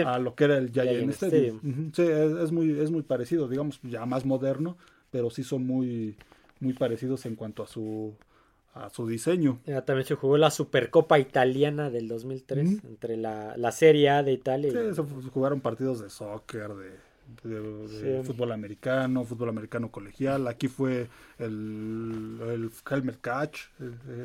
[0.05, 2.03] a lo que era el Giant, Stadium, sí.
[2.03, 4.77] Es, muy es muy parecido digamos ya más moderno
[5.11, 6.17] pero sí son muy
[6.59, 8.13] muy parecidos en cuanto a su
[8.75, 9.59] a su diseño.
[9.85, 14.71] también se jugó la Supercopa Italiana del 2003 entre la, la, Serie A de Italia.
[14.71, 20.47] Sí, se jugaron partidos de soccer, de, fútbol americano, fútbol americano colegial.
[20.47, 21.07] Aquí fue
[21.39, 23.61] el, el Helmet Catch,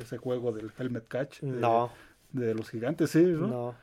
[0.02, 1.42] ese juego del Helmet Catch.
[1.42, 1.92] No.
[2.32, 3.46] De, los gigantes, sí, ¿no?
[3.46, 3.74] No.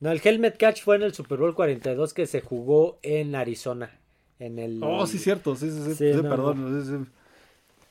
[0.00, 4.00] No, el Helmet Catch fue en el Super Bowl 42 que se jugó en Arizona.
[4.40, 4.82] En el...
[4.82, 7.08] Oh, sí, cierto, sí, sí, sí, perdón.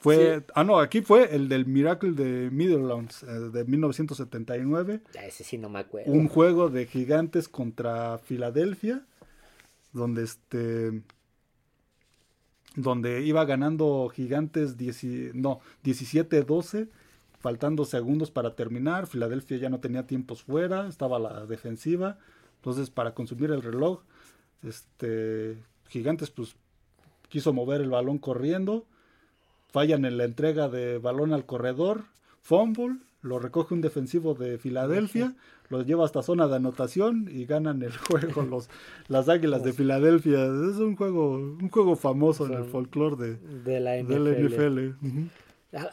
[0.04, 5.00] Fue, ah, no, aquí fue el del Miracle de Middlelands eh, de 1979.
[5.14, 6.12] Ese sí no me acuerdo.
[6.12, 9.06] Un juego de gigantes contra Filadelfia,
[9.94, 11.02] donde este
[12.76, 14.76] donde iba ganando gigantes
[15.34, 16.90] no, 17-12,
[17.40, 19.08] faltando segundos para terminar.
[19.08, 22.18] Filadelfia ya no tenía tiempos fuera, estaba la defensiva.
[22.58, 24.02] Entonces, para consumir el reloj,
[24.64, 26.58] este Gigantes pues
[27.30, 28.86] quiso mover el balón corriendo
[29.74, 32.04] fallan en la entrega de balón al corredor,
[32.42, 35.34] fumble, lo recoge un defensivo de Filadelfia,
[35.70, 38.70] lo lleva hasta zona de anotación y ganan el juego los
[39.08, 40.44] las Águilas de Filadelfia.
[40.46, 44.92] Es un juego un juego famoso en el folclore de, la NFL.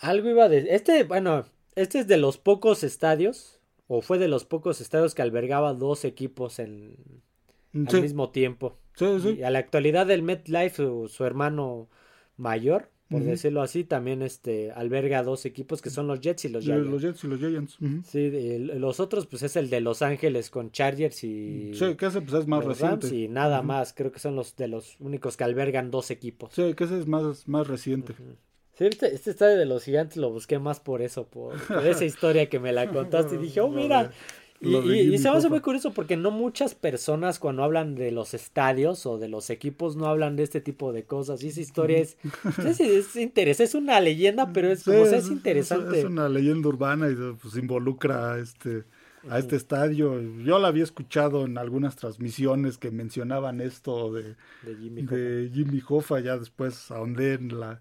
[0.03, 4.45] Algo iba de este, bueno, este es de los pocos estadios o fue de los
[4.45, 6.97] pocos estadios que albergaba dos equipos en
[7.73, 8.77] al mismo tiempo.
[9.01, 11.89] Y a la actualidad el MetLife su hermano
[12.37, 16.65] mayor por decirlo así, también este alberga dos equipos que son los Jets y los
[16.65, 16.89] Giants.
[16.89, 17.79] Los Jets y los Giants.
[18.05, 22.21] Sí, los otros pues es el de Los Ángeles con Chargers y Sí, que ese
[22.21, 23.09] pues es más reciente.
[23.15, 26.53] y nada más, creo que son los de los únicos que albergan dos equipos.
[26.55, 28.15] Sí, que ese es más, más reciente.
[28.81, 31.55] Sí, este, este, estadio de los gigantes lo busqué más por eso, por,
[31.85, 34.13] esa historia que me la contaste y dije, oh, mira,
[34.61, 39.07] y, se me hace muy curioso porque no muchas personas cuando hablan de los estadios
[39.07, 41.43] o de los equipos no hablan de este tipo de cosas.
[41.43, 42.19] Y esa historia es,
[42.59, 46.01] es, es, interesante, es una leyenda, pero es, como, es, interesante.
[46.01, 48.85] Es una leyenda urbana y pues involucra a este,
[49.31, 50.21] a este estadio.
[50.45, 55.83] Yo la había escuchado en algunas transmisiones que mencionaban esto de, de Jimmy, de Jimmy
[55.89, 57.81] Hoffa, ya después ahondé en la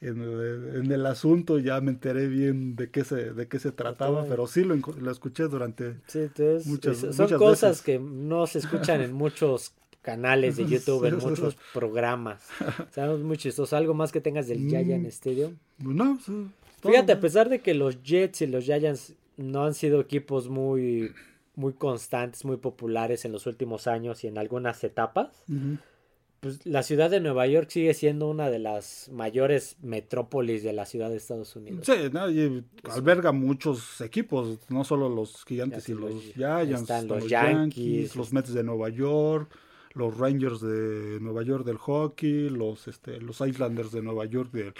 [0.00, 4.46] en, el asunto ya me enteré bien de qué se de qué se trataba pero
[4.46, 6.28] sí lo, lo escuché durante sí,
[6.66, 9.72] muchas son cosas que no se escuchan en muchos
[10.02, 12.40] canales de YouTube en muchos programas.
[12.92, 13.76] Sabemos muy chistoso.
[13.76, 16.18] Algo más que tengas del Giant mm, Stadium no
[16.82, 21.12] fíjate a pesar de que los Jets y los Giants no han sido equipos muy
[21.54, 25.28] muy constantes muy populares en los últimos años y en algunas etapas
[26.40, 30.86] pues, la ciudad de Nueva York sigue siendo una de las mayores metrópolis de la
[30.86, 31.86] ciudad de Estados Unidos.
[31.86, 31.92] Sí,
[32.90, 38.62] alberga muchos equipos, no solo los gigantes y los Giants, los, Yankees, los Mets de
[38.62, 39.50] Nueva York,
[39.94, 44.74] los Rangers de Nueva York del hockey, los este, los Islanders de Nueva York del,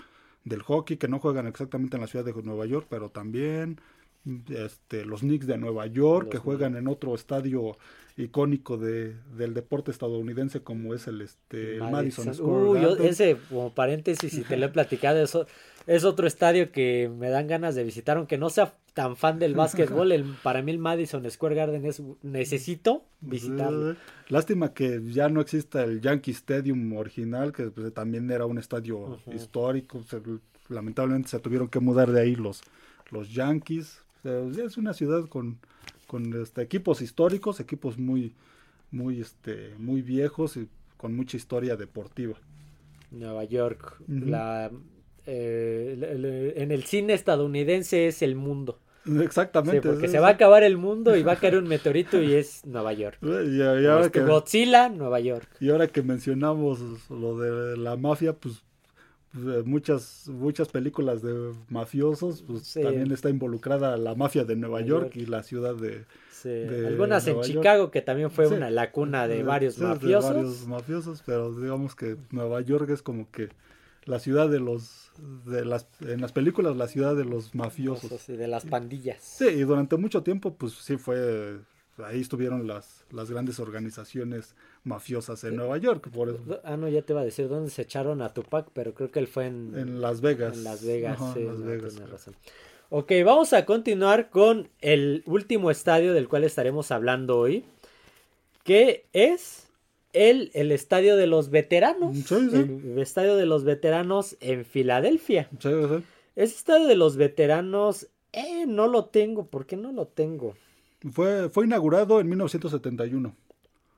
[0.44, 3.80] del hockey, que no juegan exactamente en la ciudad de Nueva York, pero también
[4.48, 7.76] este, los Knicks de Nueva York, que juegan en otro estadio
[8.16, 14.42] icónico de, del deporte estadounidense como es el este Madison, Square ese como paréntesis si
[14.42, 15.46] te lo he platicado eso
[15.86, 19.54] es otro estadio que me dan ganas de visitar aunque no sea tan fan del
[19.54, 23.96] básquetbol el, para mí el Madison Square Garden es necesito visitarlo.
[24.28, 29.20] Lástima que ya no exista el Yankee Stadium original que pues, también era un estadio
[29.34, 30.00] histórico
[30.68, 32.62] lamentablemente se tuvieron que mudar de ahí los
[33.10, 35.58] los Yankees es una ciudad con
[36.06, 38.34] con este, equipos históricos, equipos muy,
[38.90, 42.36] muy, este, muy viejos y con mucha historia deportiva.
[43.10, 44.70] Nueva York, la,
[45.26, 48.80] eh, en el cine estadounidense es el mundo.
[49.22, 49.88] Exactamente.
[49.88, 52.64] porque se va a acabar el mundo y va a caer un meteorito y es
[52.64, 53.18] Nueva York.
[53.22, 55.48] Y, ahora que, Godzilla, Nueva York.
[55.60, 56.80] Y ahora que mencionamos
[57.10, 58.65] lo de la mafia, pues eh,
[59.64, 65.26] muchas muchas películas de mafiosos, pues también está involucrada la mafia de Nueva York, y
[65.26, 66.04] la ciudad de,
[66.86, 70.30] algunas en Chicago que también fue una lacuna de, varios mafiosos.
[70.30, 73.48] De varios mafiosos, pero digamos que Nueva York es como que
[74.04, 75.10] la ciudad de los
[75.46, 78.28] de las en las películas la ciudad de los mafiosos.
[78.28, 79.20] Y de las pandillas.
[79.20, 81.58] Sí, y durante mucho tiempo pues sí fue
[82.04, 84.54] ahí estuvieron las, las grandes organizaciones
[84.86, 86.08] mafiosas en Nueva York.
[86.10, 86.60] Por eso.
[86.64, 89.18] Ah, no, ya te iba a decir dónde se echaron a Tupac, pero creo que
[89.18, 90.56] él fue en, en Las Vegas.
[90.56, 91.96] En Las Vegas, sí, Las Vegas.
[92.08, 92.34] razón.
[92.88, 97.64] Ok, vamos a continuar con el último estadio del cual estaremos hablando hoy,
[98.62, 99.66] que es
[100.12, 102.30] el, el estadio de los veteranos.
[102.30, 105.48] El estadio de los veteranos en Filadelfia.
[106.36, 109.46] Ese estadio de los veteranos, eh, no lo tengo.
[109.46, 110.54] ¿Por qué no lo tengo?
[111.12, 113.34] Fue, fue inaugurado en 1971.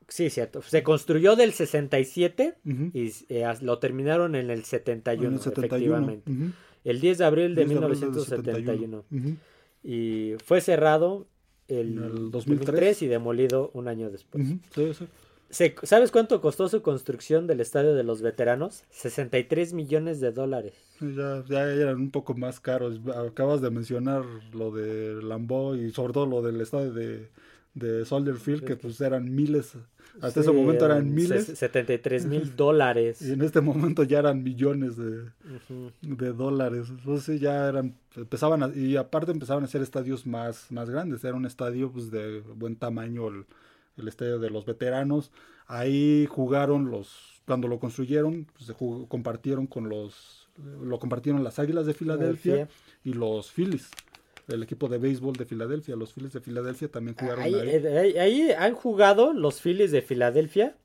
[0.09, 0.63] Sí, cierto.
[0.63, 2.55] Se construyó del 67
[2.95, 6.33] y eh, lo terminaron en el 71, efectivamente.
[6.85, 9.05] El 10 de abril de 1971.
[9.85, 11.29] Y fue cerrado
[11.69, 13.03] el, el 2003.
[13.03, 14.47] y demolido un año después.
[15.51, 18.85] ¿Sabes cuánto costó su construcción del estadio de los veteranos?
[18.91, 20.75] 63 millones de dólares.
[21.01, 23.01] Ya, ya eran un poco más caros.
[23.15, 27.29] Acabas de mencionar lo de Lambeau y sobre todo lo del estadio de,
[27.79, 29.77] de Soldier Field, que pues eran miles
[30.21, 31.47] hasta ese momento eran miles.
[31.47, 33.23] 73 mil dólares.
[33.23, 35.31] Y en este momento ya eran millones de,
[36.03, 36.87] de dólares.
[36.91, 41.23] Entonces ya eran, empezaban y aparte empezaban a ser estadios más, más grandes.
[41.25, 43.47] Era un estadio pues, de buen tamaño, el,
[43.97, 45.31] el estadio de los veteranos.
[45.67, 50.49] Ahí jugaron los, cuando lo construyeron, pues, se compartieron con los,
[50.83, 52.69] lo compartieron las Águilas de Filadelfia
[53.05, 53.91] y los Phillies
[54.49, 55.97] el equipo de béisbol de Filadelfia.
[55.97, 57.55] Los Phillies de Filadelfia también jugaron ahí.
[57.55, 60.77] Eh, ahí, han jugado los Phillies de Filadelfia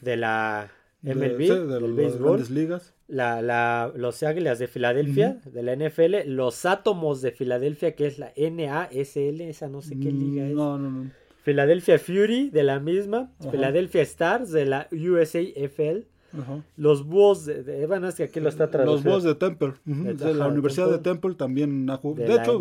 [0.00, 0.70] de la
[1.02, 2.94] MLB, de, las grandes ligas.
[3.08, 8.18] La, la, los Águilas de Filadelfia, de la NFL, los Átomos de Filadelfia, que es
[8.18, 10.54] la NASL, esa no sé qué liga es.
[10.54, 11.10] No, no, no.
[11.44, 16.06] Philadelphia Fury de la misma, Philadelphia Stars de la USAFL,
[16.76, 19.10] los búhos de, bueno, es que aquí lo está traduciendo.
[19.10, 19.74] Los búhos de Temple.
[19.84, 22.60] de la Universidad de Temple también de, de hecho,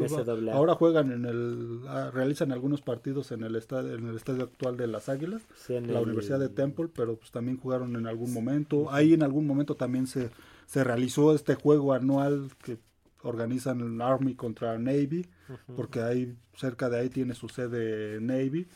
[0.52, 4.78] ahora juegan en el ah, realizan algunos partidos en el estadio en el estadio actual
[4.78, 8.92] de las Águilas, la Universidad de Temple, pero pues también jugaron en algún momento.
[8.92, 10.30] Ahí en algún momento también se
[10.66, 12.78] se realizó este juego anual que
[13.24, 15.28] organizan el Army contra Navy,
[15.76, 18.68] porque ahí cerca de ahí tiene su sede Navy.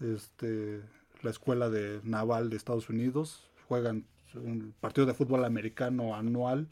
[0.00, 0.82] Este
[1.22, 4.04] la escuela de naval de Estados Unidos juegan
[4.38, 6.68] un partido de fútbol americano anual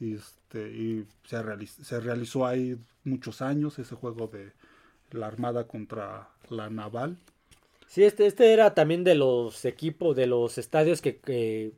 [0.00, 4.52] y, este, y se, se realizó ahí muchos años ese juego de
[5.10, 7.16] la Armada contra la Naval.
[7.86, 11.72] Sí, este, este era también de los equipos, de los estadios que,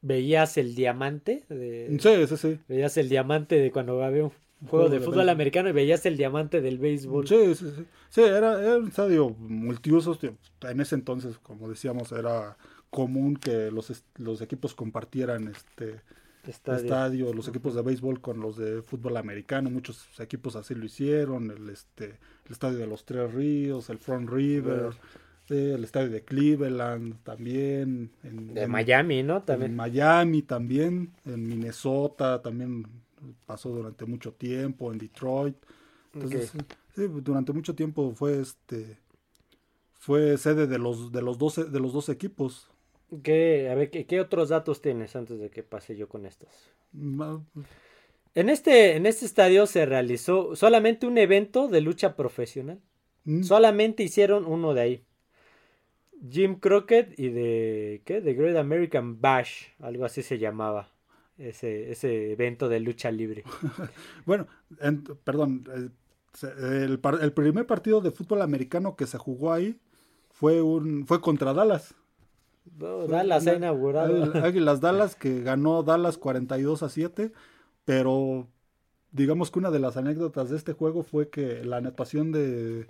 [0.00, 1.44] veías el diamante.
[1.48, 2.58] De, sí, sí, sí.
[2.68, 4.32] Veías el diamante de cuando había un
[4.68, 7.26] juego de fútbol americano y veías el diamante del béisbol.
[7.26, 7.84] Sí, sí, sí.
[8.10, 10.18] Sí, era, era un estadio multiusos.
[10.62, 12.56] En ese entonces, como decíamos, era
[12.96, 16.00] común que los, los equipos compartieran este
[16.46, 17.34] estadio.
[17.34, 21.68] los equipos de béisbol con los de fútbol americano, muchos equipos así lo hicieron, el
[21.68, 24.94] este el estadio de los Tres Ríos, el Front River,
[25.50, 29.42] el estadio de Cleveland también, en, de Miami, ¿no?
[29.42, 29.72] También.
[29.72, 32.86] En Miami también, en Minnesota también
[33.44, 35.56] pasó durante mucho tiempo, en Detroit.
[36.14, 36.50] Entonces,
[36.96, 38.96] durante mucho tiempo fue este
[39.98, 42.70] fue sede de los de los 12 de los dos equipos
[43.22, 46.48] ¿Qué, a ver, ¿qué, otros datos tienes antes de que pase yo con estos?
[48.34, 52.80] En este, en este estadio se realizó solamente un evento de lucha profesional.
[53.24, 53.42] Mm.
[53.42, 55.04] Solamente hicieron uno de ahí.
[56.30, 58.20] Jim Crockett y de ¿qué?
[58.20, 60.90] The Great American Bash, algo así se llamaba.
[61.38, 63.44] Ese, ese evento de lucha libre.
[64.24, 64.46] bueno,
[65.22, 65.90] perdón, eh,
[66.86, 69.78] el, el, primer partido de fútbol americano que se jugó ahí
[70.30, 71.94] fue un fue contra Dallas.
[72.78, 74.32] Dallas ha inaugurado.
[74.44, 77.32] Águilas Dallas que ganó Dallas 42 a 7,
[77.84, 78.48] pero
[79.12, 82.86] digamos que una de las anécdotas de este juego fue que la anotación de,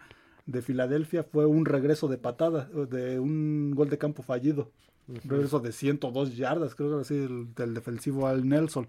[0.46, 4.70] de Filadelfia fue un regreso de patada, de un gol de campo fallido.
[5.08, 8.88] Un regreso de 102 yardas, creo que así, del, del defensivo al Nelson,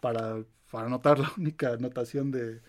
[0.00, 2.60] para, para anotar la única anotación de,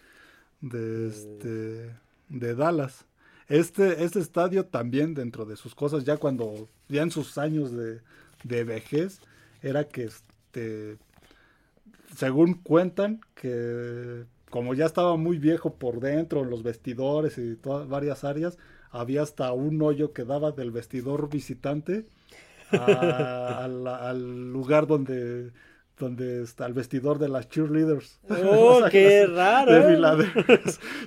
[0.60, 1.96] de, este,
[2.28, 3.06] de Dallas.
[3.48, 8.02] Este, este estadio también dentro de sus cosas, ya cuando, ya en sus años de,
[8.44, 9.22] de vejez,
[9.62, 10.98] era que este,
[12.16, 17.88] según cuentan, que como ya estaba muy viejo por dentro, en los vestidores y todas
[17.88, 18.58] varias áreas,
[18.92, 22.06] había hasta un hoyo que daba del vestidor visitante
[22.72, 25.52] al lugar donde
[26.00, 28.20] donde está el vestidor de las cheerleaders.
[28.30, 30.24] ¡Oh, qué raro!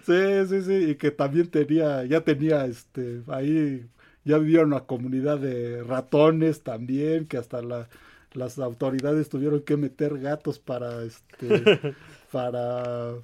[0.05, 3.87] sí, sí, sí, y que también tenía, ya tenía, este, ahí,
[4.25, 7.89] ya vivía una comunidad de ratones también, que hasta la,
[8.35, 11.95] las autoridades tuvieron que meter gatos para, este,
[12.33, 13.15] para,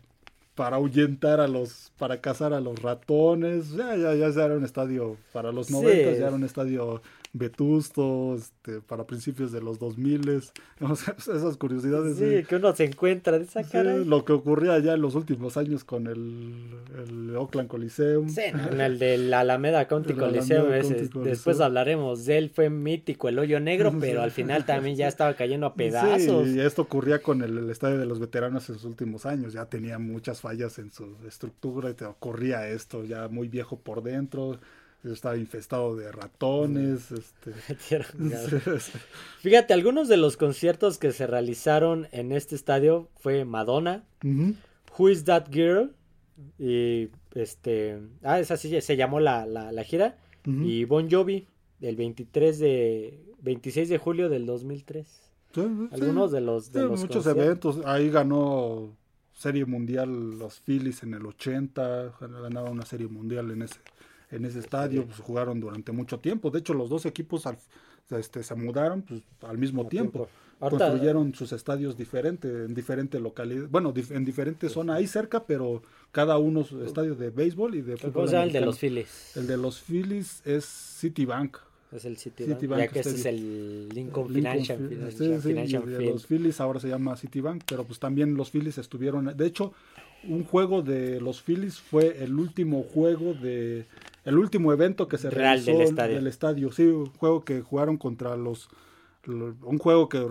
[0.54, 3.70] para ahuyentar a los, para cazar a los ratones.
[3.72, 7.00] Ya, ya, ya era un estadio para los 90, ya era un estadio
[7.32, 10.42] vetusto, este, para principios de los 2000.
[11.18, 12.16] esas curiosidades.
[12.16, 13.96] Sí, que uno se encuentra de esa cara.
[13.96, 18.28] lo que ocurría ya en los últimos años con el, el Oakland Coliseum.
[18.28, 20.68] Sí, en el de la Alameda County Coliseum.
[21.22, 25.34] Después hablaremos de él, fue mítico el hoyo negro, pero al final también ya estaba
[25.34, 26.46] cayendo a pedazos.
[26.46, 29.52] Sí, y esto ocurría con el, el estadio de los veteranos en los últimos años.
[29.52, 34.02] Ya tenía muchas fallas en su estructura y te ocurría esto, ya muy viejo por
[34.02, 34.58] dentro
[35.04, 37.10] estaba infestado de ratones.
[37.12, 37.52] Este...
[39.40, 45.24] Fíjate, algunos de los conciertos que se realizaron en este estadio fue Madonna, Who is
[45.24, 45.94] That Girl?
[46.58, 48.00] Y este.
[48.22, 50.18] Ah, esa sí se llamó la, la, gira.
[50.44, 51.46] Y Bon Jovi,
[51.80, 53.24] el 23 de.
[53.40, 55.32] 26 de julio del 2003.
[55.92, 56.72] Algunos de los.
[56.72, 57.80] De los muchos eventos.
[57.84, 58.96] Ahí ganó
[59.32, 62.14] Serie Mundial los Phillies en el 80.
[62.20, 63.78] Ganaron una Serie Mundial en ese
[64.30, 66.50] en ese estadio, pues jugaron durante mucho tiempo.
[66.50, 67.44] De hecho, los dos equipos
[68.10, 70.28] este, se mudaron pues, al mismo tiempo.
[70.58, 76.36] Construyeron sus estadios diferentes, en diferentes localidades, bueno, en diferentes zonas ahí cerca, pero cada
[76.38, 78.34] uno su estadio de béisbol y de fútbol.
[78.34, 79.36] el de los Phillies?
[79.36, 81.58] El de los Phillies es Citibank.
[81.92, 84.78] Es el Citibank, ya que este es el Lincoln, Financial,
[86.04, 89.72] Los Phillies ahora se llama Citibank, pero pues también los Phillies estuvieron, de hecho,
[90.24, 93.86] un juego de los Phillies fue el último juego de
[94.24, 96.16] el último evento que se realizó del estadio.
[96.16, 96.72] del estadio.
[96.72, 98.68] Sí, un juego que jugaron contra los,
[99.26, 100.22] un juego que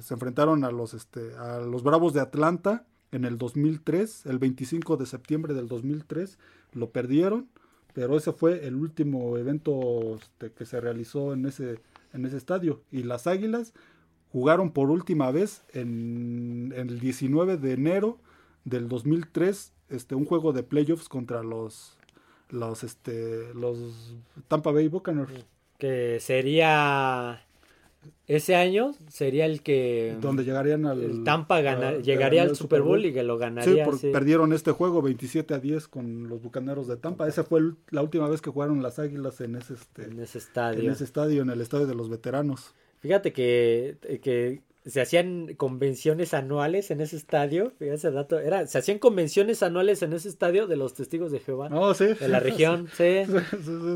[0.00, 4.96] se enfrentaron a los este a los Bravos de Atlanta en el 2003, el 25
[4.96, 6.38] de septiembre del 2003,
[6.72, 7.48] lo perdieron,
[7.94, 11.80] pero ese fue el último evento este, que se realizó en ese
[12.12, 13.74] en ese estadio y las Águilas
[14.32, 18.18] jugaron por última vez en, en el 19 de enero
[18.68, 21.96] del 2003 este, un juego de playoffs contra los,
[22.50, 24.14] los, este, los
[24.48, 25.46] Tampa Bay Buccaneers.
[25.78, 27.42] Que sería
[28.26, 31.60] ese año sería el que donde llegarían al el Tampa
[31.98, 35.88] llegaría al Super Bowl, y que lo ganaría sí, perdieron este juego 27 a 10
[35.88, 37.26] con los Bucaneros de Tampa.
[37.26, 40.82] Esa fue la última vez que jugaron las Águilas en ese este en ese estadio.
[40.82, 42.74] en ese estadio en el estadio de los veteranos.
[43.00, 49.62] Fíjate que, que se hacían convenciones anuales en ese estadio, dato, era, se hacían convenciones
[49.62, 51.68] anuales en ese estadio de los testigos de Jehová.
[51.72, 52.06] Oh, sí.
[52.06, 53.24] De la región, sí.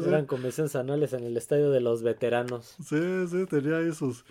[0.06, 2.76] Eran convenciones anuales en el estadio de los veteranos.
[2.84, 4.24] Sí, sí, tenía ahí sus,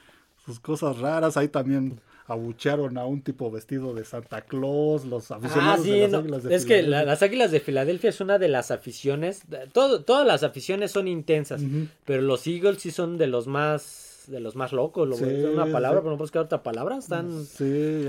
[0.61, 1.35] cosas raras.
[1.35, 6.13] Ahí también abuchearon a un tipo vestido de Santa Claus, los aficionados ah, de las
[6.13, 9.43] Águilas de Es que las Águilas de Filadelfia es una de las aficiones,
[9.73, 11.61] todo, todas las aficiones son intensas,
[12.05, 16.01] pero los Eagles sí son de los más de los más locos, lo una palabra,
[16.01, 17.45] pero no puedes quedar otra palabra, están,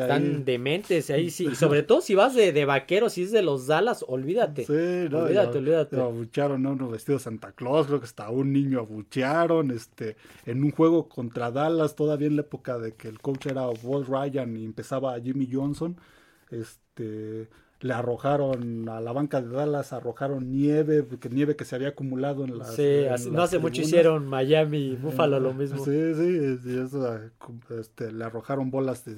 [0.07, 3.43] tan dementes, ahí sí, y sobre todo si vas de, de vaquero, si es de
[3.43, 6.01] los Dallas, olvídate, olvídate, olvídate.
[6.01, 10.65] abuchearon a uno vestido de Santa Claus, creo que hasta un niño abuchearon, este, en
[10.65, 14.57] un juego contra Dallas, todavía en la época de que el coach era Walt Ryan
[14.57, 15.97] y empezaba Jimmy Johnson,
[16.51, 17.49] este
[17.83, 22.45] le arrojaron a la banca de Dallas, arrojaron nieve, que nieve que se había acumulado
[22.45, 22.75] en las.
[22.75, 25.85] Sí, no hace mucho hicieron Miami y Buffalo lo mismo.
[25.85, 26.59] Sí, sí,
[27.79, 29.17] este, le arrojaron bolas de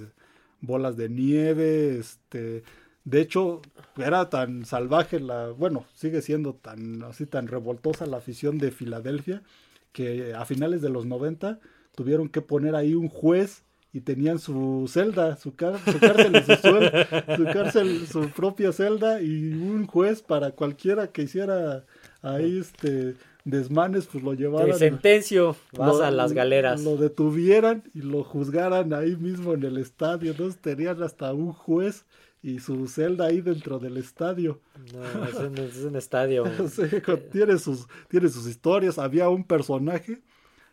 [0.61, 2.65] bolas de nieve, este,
[3.05, 3.61] de hecho
[3.97, 9.43] era tan salvaje la, bueno, sigue siendo tan así tan revoltosa la afición de Filadelfia
[9.93, 11.61] que a finales de los 90
[11.95, 13.65] tuvieron que poner ahí un juez
[13.95, 19.87] y tenían su celda, su, su cárcel, su, su, cárcel, su propia celda y un
[19.87, 21.85] juez para cualquiera que hiciera
[22.21, 23.15] ahí este
[23.45, 24.73] desmanes, pues lo llevaran.
[24.73, 26.83] De sentencio, vas a las galeras.
[26.83, 30.33] Lo detuvieran y lo juzgaran ahí mismo en el estadio.
[30.33, 32.05] Entonces tenían hasta un juez
[32.43, 34.61] y su celda ahí dentro del estadio.
[34.93, 36.43] No, es un, es un estadio.
[37.31, 38.99] tiene, sus, tiene sus historias.
[38.99, 40.21] Había un personaje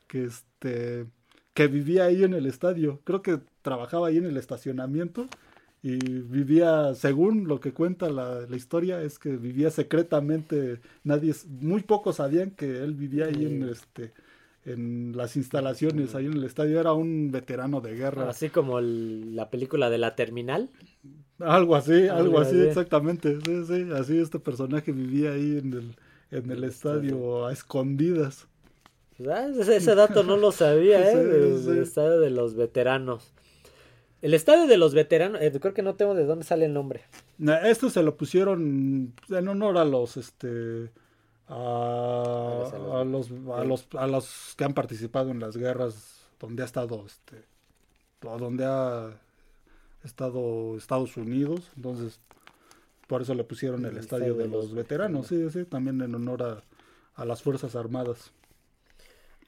[0.07, 1.05] que este
[1.53, 3.01] que vivía ahí en el estadio.
[3.03, 5.27] Creo que trabajaba ahí en el estacionamiento
[5.83, 10.79] y vivía, según lo que cuenta la, historia, es que vivía secretamente.
[11.03, 14.13] Nadie, muy pocos sabían que él vivía ahí en este
[14.63, 16.79] en las instalaciones ahí en el estadio.
[16.79, 18.29] Era un veterano de guerra.
[18.29, 20.69] Así como la película de la terminal.
[21.39, 23.39] Algo así algo, así, exactamente.
[23.43, 25.95] Sí sí así este personaje vivía ahí en el
[26.29, 28.47] en el estadio a escondidas
[29.17, 31.21] ese, dato no lo sabía, ¿eh?
[31.21, 33.33] El estadio de los veteranos.
[34.21, 37.01] El estadio de los veteranos, eh, creo que no tengo de dónde sale el nombre.
[37.63, 40.91] Esto se lo pusieron en honor a los, este,
[41.47, 47.03] a, los, a los, a los que han participado en las guerras donde ha estado,
[47.05, 47.43] este,
[48.21, 49.19] donde ha
[50.03, 51.71] estado Estados Unidos.
[51.75, 52.19] Entonces,
[53.07, 56.63] por eso le pusieron el, estadio, de los, veteranos, sí, sí, también en honor a,
[57.15, 58.31] a las Fuerzas Armadas.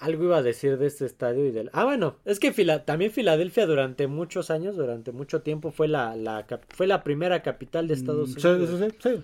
[0.03, 1.69] Algo iba a decir de este estadio y del...
[1.71, 2.51] Ah, bueno, es que
[2.85, 7.87] también Filadelfia durante muchos años, durante mucho tiempo, fue la, la, fue la primera capital
[7.87, 8.69] de Estados mm, Unidos.
[8.69, 9.23] Sí, sí, sí.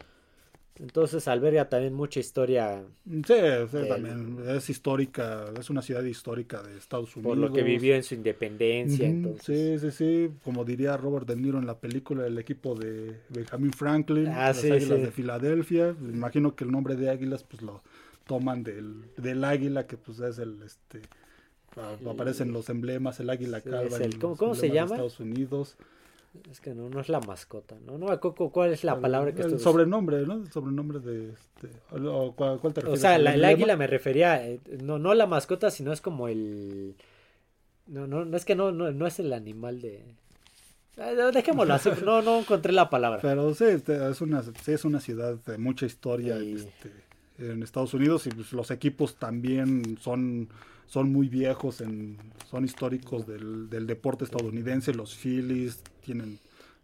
[0.79, 2.81] Entonces alberga también mucha historia.
[3.05, 3.33] Sí,
[3.69, 7.35] sí también es histórica, es una ciudad histórica de Estados Unidos.
[7.35, 9.13] Por lo que vivió en su independencia.
[9.41, 13.73] Sí, sí, sí, como diría Robert De Niro en la película El equipo de Benjamin
[13.73, 15.93] Franklin, ah, las Águilas de Filadelfia.
[15.99, 17.83] Imagino que el nombre de Águilas pues lo
[18.29, 21.01] toman del, del águila que pues es el este
[22.09, 23.97] aparecen los emblemas, el águila calva
[24.37, 24.91] ¿Cómo, se llama?
[24.91, 25.77] Estados Unidos.
[26.51, 27.97] Es que no, no es la mascota, ¿no?
[27.97, 30.35] No, Coco, ¿cuál es la palabra que El sobrenombre, ¿no?
[30.35, 31.69] El sobrenombre de este...
[31.91, 32.93] O, ¿cuál, te refieres?
[32.93, 36.95] O sea, el águila me refería, eh, no, no la mascota, sino es como el...
[37.87, 40.03] No, no, no es que no, no, no es el animal de...
[41.33, 43.19] Dejémoslo así, no, no encontré la palabra.
[43.23, 46.91] Pero sí, este, es una, sí, es una ciudad de mucha historia este,
[47.39, 50.49] en Estados Unidos y pues, los equipos también son
[50.89, 52.17] son muy viejos, en,
[52.49, 54.91] son históricos del, del deporte estadounidense.
[54.91, 56.39] Los Phillies tienen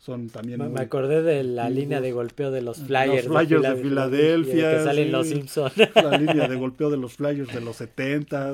[0.06, 3.76] son también me, acordé de la línea de golpeo de los Flyers, los flyers de,
[3.82, 5.74] Filadelfia, que salen los Simpsons.
[5.96, 8.54] La línea de golpeo de los Flyers de los 70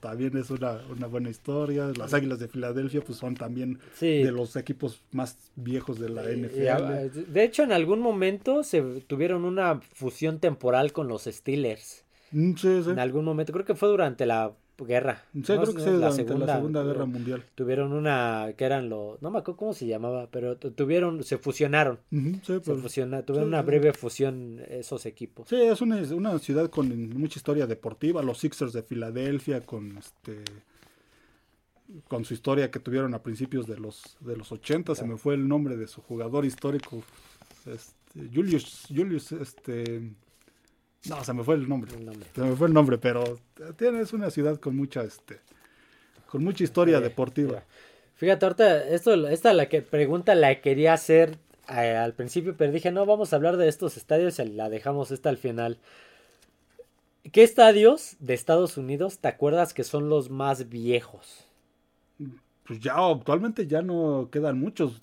[0.00, 1.90] también es una, una, buena historia.
[1.96, 7.32] Las Águilas de Filadelfia pues son también de los equipos más viejos de la NFL.
[7.32, 12.04] de hecho, en algún momento se tuvieron una fusión temporal con los Steelers.
[12.32, 12.54] Mm,
[12.90, 14.52] en algún momento, creo que fue durante la
[14.84, 15.22] guerra.
[15.32, 17.44] Sí, creo que sí, la, segunda, la Segunda Guerra Mundial.
[17.54, 21.98] Tuvieron una, que eran los, no me acuerdo cómo se llamaba, pero tuvieron, se fusionaron.
[22.42, 25.48] se pues, fusionaron, tuvieron una breve fusión esos equipos.
[25.48, 30.42] Sí, es una, una ciudad con mucha historia deportiva, los Sixers de Filadelfia, con este
[32.08, 35.34] con su historia que tuvieron a principios de los de los 80, se me fue
[35.34, 37.00] el nombre de su jugador histórico,
[37.64, 40.16] este, Julius, Julius, este
[41.08, 41.92] no, se me fue el nombre.
[42.34, 43.38] Se me fue el nombre, pero
[43.76, 45.40] tienes una ciudad con mucha, este,
[46.26, 47.62] con mucha historia deportiva.
[48.14, 51.38] Fíjate, ahorita, esto, esta la que pregunta la quería hacer
[51.68, 55.10] eh, al principio, pero dije, no, vamos a hablar de estos estadios y la dejamos
[55.10, 55.78] esta al final.
[57.32, 61.45] ¿Qué estadios de Estados Unidos te acuerdas que son los más viejos?
[62.66, 65.00] Pues ya actualmente ya no quedan muchos.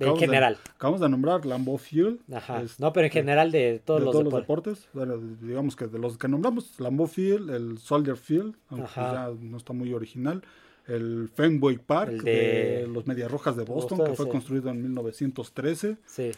[0.00, 0.58] en general.
[0.74, 2.20] acabamos de nombrar Lambeau Field.
[2.32, 2.62] Ajá.
[2.78, 4.88] no, pero en general de todos, los, deportes.
[4.92, 9.56] Bueno, digamos que de los que nombramos, Lambeau Field, el Soldier Field, aunque ya no
[9.56, 10.42] está muy original.
[10.86, 12.86] El Fenway Park de...
[12.88, 15.96] los Medias Rojas de Boston, que fue construido en 1913.
[16.06, 16.30] Sí.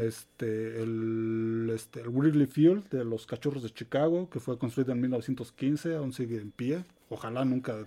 [0.00, 5.00] Este el, este, el Wrigley Field de los Cachorros de Chicago, que fue construido en
[5.02, 6.84] 1915, aún sigue en pie.
[7.10, 7.86] Ojalá nunca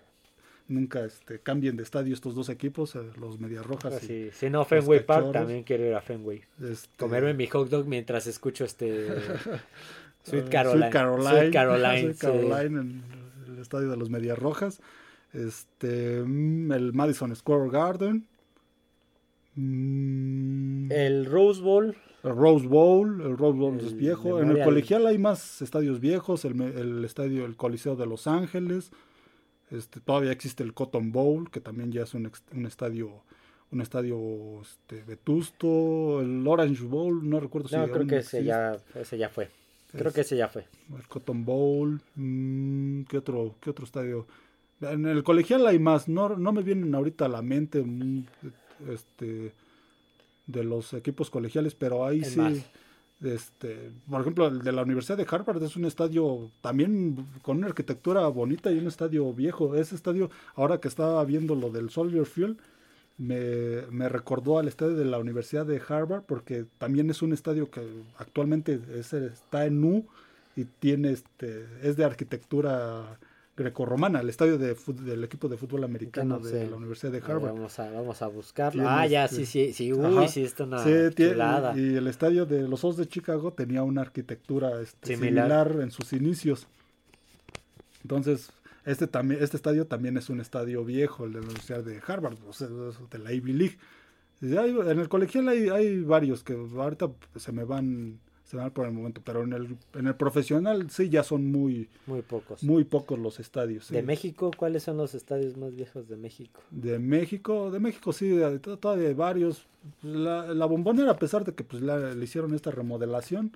[0.68, 3.94] nunca este, cambien de estadio estos dos equipos, eh, los Medias Rojas.
[3.96, 6.42] Ah, sí, si no, Fenway Park también quiero ir a Fenway.
[6.62, 6.90] Este...
[6.98, 9.08] Comerme mi hot dog mientras escucho este
[10.24, 10.92] Sweet Caroline.
[10.92, 12.16] Sweet Caroline.
[12.20, 13.04] Caroline, en
[13.48, 14.82] el estadio de los Medias Rojas.
[15.34, 18.26] Este, mm, el Madison Square Garden.
[19.56, 20.92] Mm.
[20.92, 21.96] el Rose Bowl.
[22.24, 24.40] El Rose Bowl, el Rose Bowl es viejo.
[24.40, 28.92] En el colegial hay más estadios viejos, el, el estadio, el Coliseo de Los Ángeles,
[29.72, 33.24] este, todavía existe el Cotton Bowl, que también ya es un, un estadio
[33.72, 38.78] un estadio este, vetusto, el Orange Bowl, no recuerdo si No, creo que ese ya,
[38.96, 39.50] ese ya fue.
[39.92, 40.66] Creo que ese ya fue.
[40.96, 44.28] El Cotton Bowl, mm, ¿qué otro, qué otro estadio?
[44.82, 48.26] En el colegial hay más, no, no me vienen ahorita a la mente mm,
[48.90, 49.54] este,
[50.46, 52.64] de los equipos colegiales, pero ahí sí.
[53.22, 57.68] Este, por ejemplo, el de la Universidad de Harvard es un estadio también con una
[57.68, 59.76] arquitectura bonita y un estadio viejo.
[59.76, 62.58] Ese estadio, ahora que estaba viendo lo del Soldier Field,
[63.18, 67.82] me, recordó al estadio de la Universidad de Harvard porque también es un estadio que
[68.18, 70.06] actualmente es, está en U
[70.56, 73.18] y tiene este, es de arquitectura
[73.58, 77.54] grecorromana, el estadio de del equipo de fútbol americano de la Universidad de Harvard.
[77.54, 78.88] Vamos a, vamos a buscarlo.
[78.88, 82.84] Ah, ya, sí, sí, sí, uy, sí, está una sí, Y el estadio de los
[82.84, 85.76] Osos de Chicago tenía una arquitectura este, similar.
[85.82, 86.68] en sus inicios.
[88.04, 88.52] Entonces,
[88.86, 92.38] este, también, este estadio también es un estadio viejo, el de la Universidad de Harvard,
[92.48, 93.78] o sea, de la Ivy League.
[94.42, 98.94] en el colegial hay, hay varios que ahorita se me van se van por el
[98.94, 102.64] momento, pero en el, en el profesional sí ya son muy, muy pocos.
[102.64, 103.90] Muy pocos los estadios.
[103.90, 104.52] ¿De México?
[104.56, 106.62] ¿Cuáles son los estadios más viejos de México?
[106.72, 108.40] De México, de México sí,
[108.80, 109.68] todavía hay varios.
[110.02, 113.52] La, la bombonera, a pesar de que pues le hicieron esta remodelación,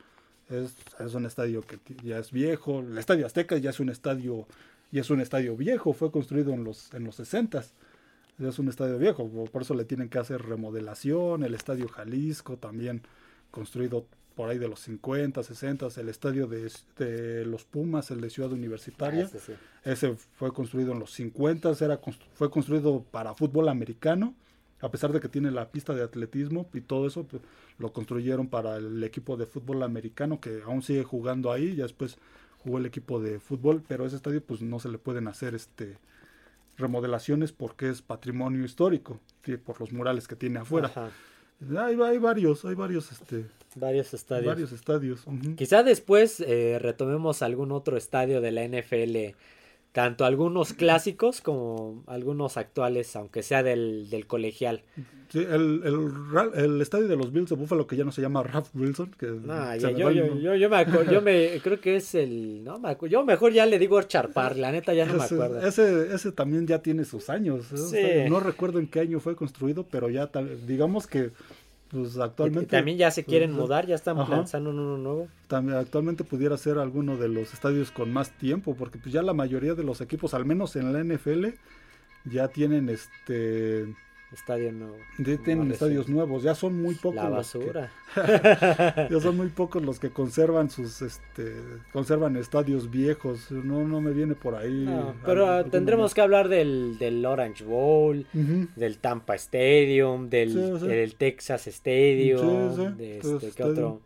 [0.50, 2.82] es, es un estadio que ya es viejo.
[2.82, 4.46] El Estadio Azteca ya es un estadio,
[4.92, 7.64] ya es un estadio viejo, fue construido en los, en los 60
[8.40, 13.04] es un estadio viejo, por eso le tienen que hacer remodelación, el Estadio Jalisco también
[13.52, 18.52] construido por ahí de los 50, 60, el estadio de, los Pumas, el de Ciudad
[18.52, 19.30] Universitaria.
[19.34, 19.54] Ah,
[19.84, 22.00] ese, fue construido en los 50, era,
[22.34, 24.34] fue construido para fútbol americano,
[24.80, 27.42] a pesar de que tiene la pista de atletismo y todo eso, pues,
[27.78, 32.18] lo construyeron para el equipo de fútbol americano que aún sigue jugando ahí, ya después
[32.64, 35.98] jugó el equipo de fútbol, pero ese estadio pues no se le pueden hacer este
[36.78, 39.20] remodelaciones porque es patrimonio histórico,
[39.66, 41.12] por los murales que tiene afuera.
[41.70, 43.46] Hay, hay, varios, hay varios, este,
[43.76, 44.48] varios estadios.
[44.48, 45.26] Varios estadios.
[45.56, 49.36] Quizá después eh, retomemos algún otro estadio de la NFL
[49.92, 54.84] tanto algunos clásicos como algunos actuales, aunque sea del, del colegial.
[55.30, 55.82] Sí, el,
[56.56, 59.12] el, estadio de los Bills de Buffalo, que ya no se llama Ralph Wilson.
[59.18, 62.64] Que ah, yo, yo, yo, yo, me acuerdo, yo me creo que es el.
[62.66, 65.66] No, me yo mejor ya le digo Charpar, la neta ya no me acuerdo.
[65.66, 67.72] Ese, ese también ya tiene sus años.
[68.30, 70.30] no recuerdo en qué año fue construido, pero ya
[70.68, 71.32] digamos que
[71.92, 72.68] pues actualmente.
[72.68, 75.28] también ya se quieren pues, mudar, ya están lanzando uno nuevo.
[75.48, 79.34] También actualmente pudiera ser alguno de los estadios con más tiempo, porque pues ya la
[79.34, 81.48] mayoría de los equipos, al menos en la NFL,
[82.26, 83.94] ya tienen este
[84.32, 84.96] Estadio nuevo.
[85.44, 87.16] tienen estadios nuevos, ya son muy pocos.
[87.16, 87.92] La basura.
[89.10, 91.54] ya son muy pocos los que conservan sus, este,
[91.92, 93.52] conservan estadios viejos.
[93.52, 94.88] No, no me viene por ahí.
[95.26, 103.18] pero tendremos que hablar del, del Orange Bowl, del Tampa Stadium, del, Texas Stadium, de
[103.18, 104.02] este, ¿qué otro?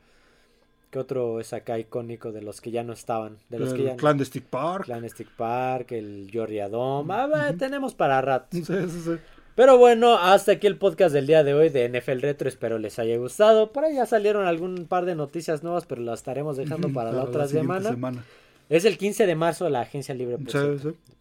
[0.95, 3.37] ¿Qué otro es acá icónico de los que ya no estaban?
[3.49, 4.85] De los el que ya Clandestine Park.
[4.85, 7.13] Clandestine Park, el Georgia Dome.
[7.13, 8.47] Ah, tenemos para rato.
[8.51, 9.11] Sí, sí, sí.
[9.55, 12.49] Pero bueno, hasta aquí el podcast del día de hoy de NFL Retro.
[12.49, 13.71] Espero les haya gustado.
[13.71, 17.23] Por ahí ya salieron algún par de noticias nuevas, pero las estaremos dejando para la
[17.23, 17.95] otra semana.
[18.67, 20.37] Es el 15 de marzo la agencia libre.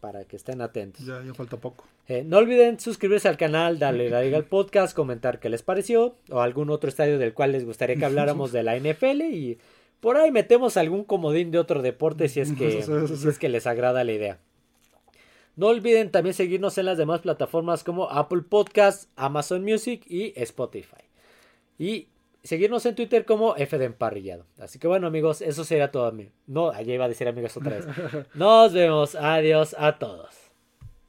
[0.00, 1.06] Para que estén atentos.
[1.06, 1.84] Ya, ya falta poco.
[2.08, 6.40] Eh, no olviden suscribirse al canal, darle like al podcast, comentar qué les pareció o
[6.40, 9.58] algún otro estadio del cual les gustaría que habláramos de la NFL y
[10.00, 13.66] por ahí metemos algún comodín de otro deporte si es que, si es que les
[13.66, 14.38] agrada la idea.
[15.56, 21.04] No olviden también seguirnos en las demás plataformas como Apple Podcasts, Amazon Music y Spotify.
[21.78, 22.08] Y
[22.42, 24.46] seguirnos en Twitter como F de Emparrillado.
[24.58, 26.12] Así que bueno amigos, eso sería todo.
[26.46, 27.86] No, allá iba a decir amigos otra vez.
[28.34, 29.14] Nos vemos.
[29.14, 30.43] Adiós a todos.